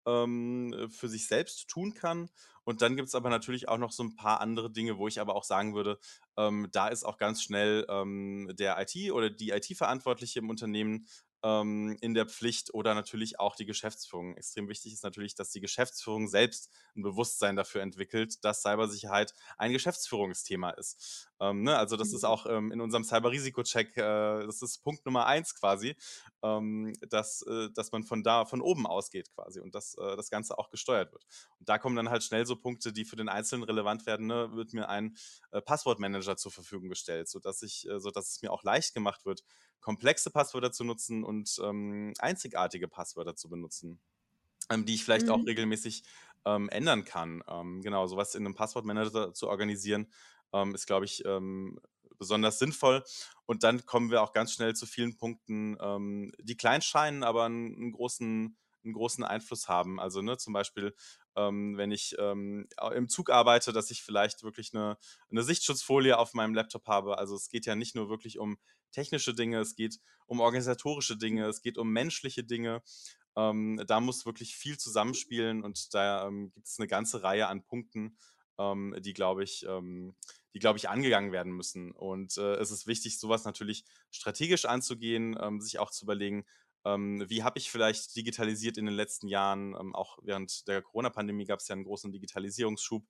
ähm, 0.08 0.88
für 0.92 1.10
sich 1.10 1.28
selbst 1.28 1.68
tun 1.70 1.94
kann. 1.96 2.30
Und 2.64 2.82
dann 2.84 2.96
gibt 2.96 3.08
es 3.10 3.16
aber 3.16 3.30
natürlich 3.30 3.68
auch 3.70 3.78
noch 3.80 3.92
so 3.92 4.04
ein 4.04 4.16
paar 4.16 4.42
andere 4.42 4.72
Dinge, 4.72 4.98
wo 5.00 5.08
ich 5.08 5.20
aber 5.20 5.36
auch 5.36 5.44
sagen 5.44 5.74
würde, 5.76 6.00
ähm, 6.38 6.70
da 6.72 6.88
ist 6.90 7.04
auch 7.06 7.18
ganz 7.18 7.42
schnell 7.44 7.86
der 8.54 8.80
IT 8.82 9.12
oder 9.12 9.30
die 9.30 9.50
IT-Verantwortliche 9.52 10.40
im 10.40 10.50
Unternehmen 10.50 11.08
ähm, 11.46 11.98
in 12.02 12.16
der 12.16 12.26
Pflicht 12.28 12.74
oder 12.74 12.96
natürlich 12.96 13.40
auch 13.40 13.56
die 13.56 13.68
Geschäftsführung. 13.68 14.36
Extrem 14.36 14.68
wichtig 14.68 14.94
ist 14.94 15.04
natürlich, 15.04 15.36
dass 15.36 15.52
die 15.52 15.62
Geschäftsführung 15.62 16.28
selbst 16.28 16.72
ein 16.98 17.04
Bewusstsein 17.04 17.56
dafür 17.56 17.84
entwickelt, 17.84 18.44
dass 18.44 18.64
Cybersicherheit 18.64 19.34
ein 19.58 19.72
Geschäftsführungsthema 19.72 20.72
ist. 20.72 21.30
Ähm, 21.40 21.64
ne? 21.64 21.78
Also 21.78 21.98
das 21.98 22.14
ist 22.14 22.24
Mhm. 22.24 22.26
auch 22.26 22.48
ähm, 22.48 22.72
in 22.72 22.82
unserem 22.82 23.04
Cyber-Risiko-Check, 23.06 23.98
äh, 23.98 24.46
das 24.48 24.64
ist 24.64 24.80
Punkt 24.80 25.06
Nummer 25.06 25.28
eins 25.28 25.56
quasi, 25.56 25.96
ähm, 26.44 26.94
dass, 27.10 27.42
äh, 27.44 27.70
dass 27.74 27.92
man 27.92 28.04
von 28.04 28.24
da, 28.24 28.46
von 28.46 28.62
oben 28.62 28.88
ausgeht 28.88 29.32
quasi 29.34 29.60
und 29.60 29.76
dass 29.76 29.96
äh, 29.96 30.16
das 30.16 30.30
Ganze 30.30 30.58
auch 30.58 30.70
gesteuert 30.72 31.12
wird. 31.14 31.26
Und 31.60 31.70
da 31.70 31.78
kommen 31.78 31.96
dann 31.96 32.10
halt 32.10 32.24
schnell 32.24 32.46
so 32.46 32.56
Punkte, 32.56 32.94
die 32.94 33.06
für 33.06 33.18
den 33.18 33.30
Einzelnen 33.30 33.64
relevant 33.64 34.06
werden. 34.06 34.28
Ne? 34.28 34.52
Wird 34.54 34.74
mir 34.74 34.90
ein 34.90 35.16
äh, 35.52 35.62
Passwortmanager 35.62 36.38
zur 36.38 36.52
Verfügung 36.52 36.90
gestellt, 36.90 37.30
sodass 37.30 37.62
ich, 37.62 37.88
äh, 37.90 38.00
sodass 38.00 38.32
es 38.32 38.42
mir 38.42 38.52
auch 38.52 38.64
leicht 38.64 38.94
gemacht 38.94 39.26
wird, 39.26 39.44
komplexe 39.86 40.32
Passwörter 40.32 40.72
zu 40.72 40.84
nutzen 40.84 41.24
und 41.24 41.60
ähm, 41.64 42.14
einzigartige 42.20 42.88
Passwörter 42.88 43.36
zu 43.36 43.50
benutzen, 43.50 44.02
ähm, 44.72 44.86
die 44.86 44.96
ich 44.96 45.04
vielleicht 45.04 45.30
auch 45.30 45.46
Mhm. 45.46 45.48
regelmäßig 45.48 46.04
ähm, 46.46 46.70
ändern 46.70 47.06
kann. 47.06 47.44
Ähm, 47.48 47.82
genau, 47.82 48.08
sowas 48.08 48.36
in 48.36 48.46
einem 48.46 48.56
Passwortmanager 48.56 49.34
zu 49.34 49.50
organisieren, 49.50 50.12
ähm, 50.54 50.76
ist, 50.76 50.88
glaube 50.88 51.06
ich, 51.06 51.24
besonders 52.18 52.60
sinnvoll. 52.60 53.04
Und 53.46 53.64
dann 53.64 53.86
kommen 53.86 54.10
wir 54.12 54.22
auch 54.22 54.32
ganz 54.34 54.54
schnell 54.54 54.76
zu 54.76 54.86
vielen 54.86 55.18
Punkten, 55.18 55.78
die 56.40 56.58
klein 56.58 56.82
scheinen, 56.82 57.24
aber 57.24 57.46
einen, 57.46 57.76
einen 57.76 57.92
großen 57.92 58.58
einen 58.84 58.94
großen 58.94 59.24
Einfluss 59.24 59.68
haben. 59.68 60.00
Also 60.00 60.22
ne, 60.22 60.38
zum 60.38 60.54
Beispiel, 60.54 60.96
ähm, 61.36 61.78
wenn 61.78 61.92
ich 61.92 62.16
ähm, 62.20 62.68
im 62.94 63.10
Zug 63.10 63.30
arbeite, 63.30 63.74
dass 63.74 63.92
ich 63.92 64.04
vielleicht 64.04 64.44
wirklich 64.44 64.74
eine, 64.74 64.98
eine 65.30 65.44
Sichtschutzfolie 65.44 66.18
auf 66.18 66.34
meinem 66.34 66.54
Laptop 66.54 66.88
habe. 66.88 67.18
Also 67.18 67.36
es 67.36 67.50
geht 67.50 67.66
ja 67.66 67.76
nicht 67.76 67.96
nur 67.96 68.10
wirklich 68.10 68.40
um 68.40 68.58
technische 68.92 69.34
Dinge, 69.34 69.60
es 69.60 69.76
geht 69.76 70.00
um 70.26 70.40
organisatorische 70.40 71.18
Dinge, 71.18 71.48
es 71.48 71.62
geht 71.62 71.78
um 71.78 71.92
menschliche 71.92 72.44
Dinge. 72.44 72.82
Ähm, 73.36 73.82
da 73.86 74.00
muss 74.00 74.26
wirklich 74.26 74.56
viel 74.56 74.78
zusammenspielen 74.78 75.64
und 75.64 75.94
da 75.94 76.28
ähm, 76.28 76.52
gibt 76.54 76.68
es 76.68 76.80
eine 76.80 76.88
ganze 76.88 77.22
Reihe 77.22 77.48
an 77.48 77.64
Punkten, 77.64 78.18
ähm, 78.58 78.96
die, 79.00 79.14
glaube 79.14 79.44
ich, 79.44 79.66
ähm, 79.68 80.16
die, 80.54 80.60
glaube 80.60 80.78
ich, 80.78 80.88
angegangen 80.88 81.34
werden 81.34 81.52
müssen. 81.52 81.92
Und 81.92 82.38
äh, 82.38 82.56
es 82.56 82.72
ist 82.72 82.88
wichtig, 82.88 83.20
sowas 83.20 83.44
natürlich 83.44 83.84
strategisch 84.10 84.64
anzugehen, 84.64 85.38
sich 85.60 85.80
auch 85.80 85.92
zu 85.92 86.06
überlegen, 86.06 86.46
wie 86.86 87.44
habe 87.44 87.58
ich 87.58 87.72
vielleicht 87.72 88.16
digitalisiert 88.16 88.78
in 88.78 88.86
den 88.86 88.96
letzten 88.96 89.28
Jahren? 89.28 89.76
Ähm, 89.80 89.96
auch 89.96 90.20
während 90.22 90.68
der 90.68 90.82
Corona-Pandemie 90.82 91.46
gab 91.46 91.60
es 91.60 91.68
ja 91.68 91.74
einen 91.74 91.84
großen 91.84 92.12
Digitalisierungsschub. 92.12 93.08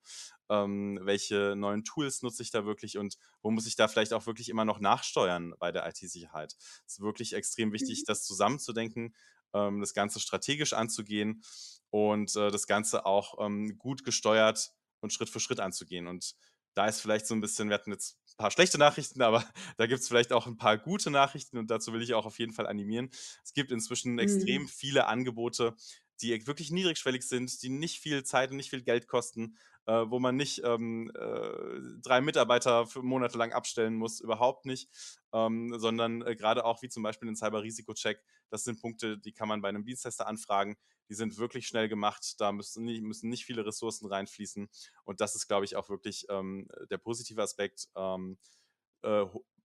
Ähm, 0.48 0.98
welche 1.02 1.54
neuen 1.56 1.84
Tools 1.84 2.22
nutze 2.22 2.42
ich 2.42 2.50
da 2.50 2.64
wirklich 2.64 2.98
und 2.98 3.18
wo 3.42 3.50
muss 3.50 3.66
ich 3.66 3.76
da 3.76 3.88
vielleicht 3.88 4.12
auch 4.12 4.26
wirklich 4.26 4.48
immer 4.48 4.64
noch 4.64 4.80
nachsteuern 4.80 5.54
bei 5.58 5.72
der 5.72 5.86
IT-Sicherheit? 5.88 6.56
Es 6.86 6.94
ist 6.94 7.00
wirklich 7.00 7.32
extrem 7.34 7.72
wichtig, 7.72 8.02
Mhm. 8.02 8.04
das 8.06 8.24
zusammenzudenken, 8.24 9.14
ähm, 9.52 9.80
das 9.80 9.92
Ganze 9.94 10.20
strategisch 10.20 10.72
anzugehen 10.72 11.42
und 11.90 12.34
äh, 12.36 12.50
das 12.50 12.66
Ganze 12.66 13.06
auch 13.06 13.34
ähm, 13.44 13.76
gut 13.78 14.04
gesteuert 14.04 14.72
und 15.00 15.12
Schritt 15.12 15.28
für 15.30 15.40
Schritt 15.40 15.60
anzugehen. 15.60 16.06
Und 16.06 16.34
da 16.76 16.86
ist 16.86 17.00
vielleicht 17.00 17.26
so 17.26 17.34
ein 17.34 17.40
bisschen, 17.40 17.68
wir 17.70 17.74
hatten 17.74 17.92
jetzt 17.92 18.18
ein 18.34 18.36
paar 18.38 18.50
schlechte 18.52 18.78
Nachrichten, 18.78 19.22
aber 19.22 19.44
da 19.78 19.86
gibt 19.86 20.00
es 20.00 20.08
vielleicht 20.08 20.32
auch 20.32 20.46
ein 20.46 20.58
paar 20.58 20.78
gute 20.78 21.10
Nachrichten 21.10 21.58
und 21.58 21.70
dazu 21.70 21.92
will 21.92 22.02
ich 22.02 22.14
auch 22.14 22.26
auf 22.26 22.38
jeden 22.38 22.52
Fall 22.52 22.66
animieren. 22.68 23.10
Es 23.44 23.54
gibt 23.54 23.72
inzwischen 23.72 24.18
extrem 24.18 24.66
Mhm. 24.66 24.68
viele 24.68 25.06
Angebote, 25.06 25.74
die 26.22 26.46
wirklich 26.46 26.70
niedrigschwellig 26.70 27.22
sind, 27.24 27.62
die 27.62 27.68
nicht 27.68 28.00
viel 28.00 28.24
Zeit 28.24 28.50
und 28.50 28.56
nicht 28.56 28.70
viel 28.70 28.82
Geld 28.82 29.06
kosten, 29.08 29.56
äh, 29.86 30.04
wo 30.08 30.18
man 30.18 30.36
nicht 30.36 30.62
ähm, 30.64 31.10
äh, 31.14 32.00
drei 32.02 32.20
Mitarbeiter 32.20 32.86
für 32.86 33.02
Monate 33.02 33.40
abstellen 33.54 33.96
muss, 33.96 34.20
überhaupt 34.20 34.66
nicht, 34.66 34.88
ähm, 35.32 35.78
sondern 35.78 36.22
äh, 36.22 36.36
gerade 36.36 36.64
auch 36.64 36.82
wie 36.82 36.88
zum 36.88 37.02
Beispiel 37.02 37.26
den 37.26 37.36
Cyber-Risiko-Check, 37.36 38.22
das 38.50 38.64
sind 38.64 38.80
Punkte, 38.80 39.18
die 39.18 39.32
kann 39.32 39.48
man 39.48 39.62
bei 39.62 39.68
einem 39.68 39.84
Dienstleister 39.84 40.26
anfragen. 40.26 40.76
Die 41.08 41.14
sind 41.14 41.38
wirklich 41.38 41.68
schnell 41.68 41.88
gemacht, 41.88 42.34
da 42.40 42.50
müssen 42.50 42.84
nicht, 42.84 43.02
müssen 43.02 43.30
nicht 43.30 43.44
viele 43.44 43.64
Ressourcen 43.64 44.06
reinfließen. 44.06 44.68
Und 45.04 45.20
das 45.20 45.36
ist, 45.36 45.46
glaube 45.46 45.64
ich, 45.64 45.76
auch 45.76 45.88
wirklich 45.88 46.26
ähm, 46.28 46.68
der 46.90 46.98
positive 46.98 47.42
Aspekt. 47.42 47.88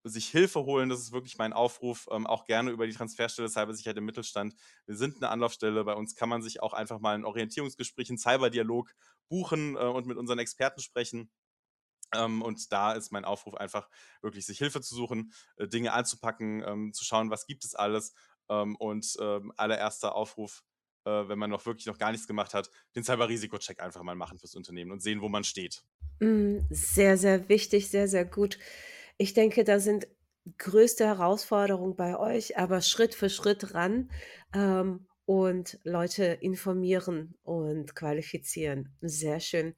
Sich 0.04 0.28
Hilfe 0.30 0.62
holen, 0.66 0.90
das 0.90 1.00
ist 1.00 1.12
wirklich 1.12 1.38
mein 1.38 1.54
Aufruf, 1.54 2.08
ähm, 2.12 2.26
auch 2.26 2.46
gerne 2.46 2.72
über 2.72 2.88
die 2.88 2.94
Transferstelle 2.94 3.50
Cybersicherheit 3.50 3.98
im 3.98 4.06
Mittelstand. 4.06 4.56
Wir 4.88 4.96
sind 4.96 5.18
eine 5.18 5.30
Anlaufstelle, 5.30 5.84
bei 5.84 5.94
uns 5.94 6.16
kann 6.16 6.30
man 6.30 6.42
sich 6.42 6.62
auch 6.62 6.74
einfach 6.74 7.00
mal 7.00 7.14
ein 7.14 7.26
Orientierungsgespräch, 7.26 8.10
einen 8.10 8.18
Cyberdialog 8.18 8.92
buchen 9.30 9.76
äh, 9.76 9.80
und 9.80 10.08
mit 10.08 10.18
unseren 10.18 10.40
Experten 10.40 10.82
sprechen. 10.82 11.30
Ähm, 12.14 12.42
und 12.42 12.72
da 12.72 12.94
ist 12.94 13.12
mein 13.12 13.26
Aufruf 13.26 13.56
einfach 13.56 13.90
wirklich, 14.22 14.46
sich 14.46 14.58
Hilfe 14.58 14.82
zu 14.82 14.96
suchen, 14.96 15.34
äh, 15.58 15.68
Dinge 15.68 15.94
anzupacken, 15.94 16.64
ähm, 16.66 16.94
zu 16.94 17.06
schauen, 17.06 17.30
was 17.30 17.46
gibt 17.46 17.64
es 17.64 17.76
alles. 17.76 18.14
Ähm, 18.50 18.76
und 18.76 19.16
ähm, 19.20 19.54
allererster 19.56 20.16
Aufruf, 20.16 20.64
äh, 21.06 21.10
wenn 21.10 21.40
man 21.40 21.50
noch 21.50 21.66
wirklich 21.66 21.86
noch 21.86 21.98
gar 21.98 22.12
nichts 22.12 22.28
gemacht 22.28 22.54
hat, 22.54 22.70
den 22.96 23.04
Cyber-Risiko-Check 23.04 23.80
einfach 23.82 24.04
mal 24.04 24.16
machen 24.16 24.40
fürs 24.40 24.56
Unternehmen 24.56 24.92
und 24.92 25.02
sehen, 25.02 25.22
wo 25.22 25.30
man 25.30 25.44
steht. 25.44 25.84
Mhm. 26.20 26.68
Sehr, 26.70 27.18
sehr 27.18 27.48
wichtig, 27.50 27.90
sehr, 27.90 28.08
sehr 28.08 28.26
gut. 28.26 28.58
Ich 29.17 29.34
denke, 29.34 29.63
da 29.63 29.80
sind 29.80 30.08
größte 30.58 31.06
Herausforderungen 31.06 31.95
bei 31.95 32.17
euch, 32.17 32.58
aber 32.58 32.82
Schritt 32.82 33.13
für 33.13 33.30
Schritt 33.30 33.74
ran, 33.74 34.10
ähm, 34.54 35.08
und 35.32 35.80
Leute 35.86 36.26
informieren 36.26 37.36
und 37.43 37.95
qualifizieren. 37.95 38.93
Sehr 39.00 39.39
schön. 39.39 39.76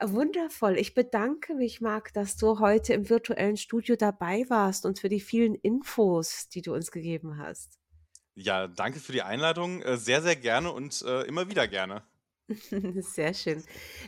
Wundervoll. 0.00 0.76
Ich 0.76 0.92
bedanke 0.92 1.54
mich, 1.54 1.80
Marc, 1.80 2.12
dass 2.12 2.36
du 2.36 2.58
heute 2.58 2.92
im 2.92 3.08
virtuellen 3.08 3.56
Studio 3.56 3.96
dabei 3.96 4.44
warst 4.48 4.84
und 4.84 4.98
für 4.98 5.08
die 5.08 5.20
vielen 5.20 5.54
Infos, 5.54 6.48
die 6.48 6.60
du 6.60 6.74
uns 6.74 6.90
gegeben 6.90 7.38
hast. 7.38 7.78
Ja, 8.34 8.66
danke 8.66 8.98
für 8.98 9.12
die 9.12 9.22
Einladung. 9.22 9.80
Äh, 9.80 9.96
sehr, 9.96 10.20
sehr 10.20 10.36
gerne 10.36 10.72
und 10.72 11.02
äh, 11.06 11.22
immer 11.22 11.48
wieder 11.48 11.68
gerne. 11.68 12.02
Sehr 13.00 13.34
schön. 13.34 13.62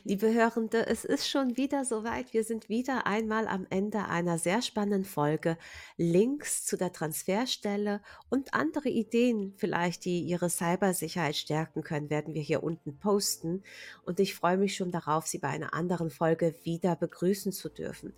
Liebe 0.04 0.32
Hörende, 0.32 0.86
es 0.86 1.04
ist 1.04 1.28
schon 1.28 1.56
wieder 1.56 1.84
soweit. 1.84 2.32
Wir 2.32 2.44
sind 2.44 2.68
wieder 2.68 3.06
einmal 3.06 3.46
am 3.46 3.66
Ende 3.70 4.06
einer 4.06 4.38
sehr 4.38 4.62
spannenden 4.62 5.04
Folge. 5.04 5.56
Links 5.96 6.64
zu 6.64 6.76
der 6.76 6.92
Transferstelle 6.92 8.00
und 8.30 8.54
andere 8.54 8.88
Ideen 8.88 9.54
vielleicht, 9.56 10.04
die 10.04 10.20
Ihre 10.20 10.50
Cybersicherheit 10.50 11.36
stärken 11.36 11.82
können, 11.82 12.10
werden 12.10 12.34
wir 12.34 12.42
hier 12.42 12.62
unten 12.62 12.98
posten. 12.98 13.62
Und 14.04 14.20
ich 14.20 14.34
freue 14.34 14.56
mich 14.56 14.76
schon 14.76 14.90
darauf, 14.90 15.26
Sie 15.26 15.38
bei 15.38 15.48
einer 15.48 15.74
anderen 15.74 16.10
Folge 16.10 16.54
wieder 16.64 16.96
begrüßen 16.96 17.52
zu 17.52 17.68
dürfen. 17.68 18.12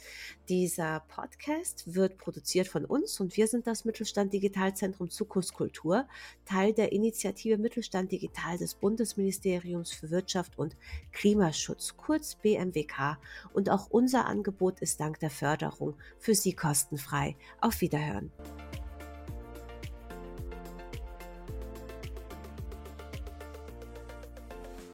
Dieser 0.48 1.00
Podcast 1.08 1.94
wird 1.94 2.18
produziert 2.18 2.68
von 2.68 2.84
uns 2.84 3.20
und 3.20 3.36
wir 3.36 3.46
sind 3.46 3.66
das 3.66 3.84
Mittelstand 3.84 4.32
Digitalzentrum 4.32 5.10
Zukunftskultur. 5.10 6.08
Teil 6.44 6.72
der 6.72 6.92
Initiative 6.92 7.58
Mittelstand 7.58 8.12
Digital 8.12 8.58
des 8.58 8.74
Bundesministeriums 8.74 9.92
für 9.92 10.10
Wirtschaft 10.16 10.59
und 10.59 10.76
Klimaschutz, 11.12 11.96
kurz 11.96 12.35
BMWK. 12.35 13.18
Und 13.52 13.70
auch 13.70 13.87
unser 13.90 14.26
Angebot 14.26 14.81
ist 14.81 14.98
dank 14.98 15.20
der 15.20 15.31
Förderung 15.31 15.94
für 16.18 16.35
Sie 16.35 16.55
kostenfrei. 16.55 17.37
Auf 17.61 17.83
Wiederhören. 17.83 18.33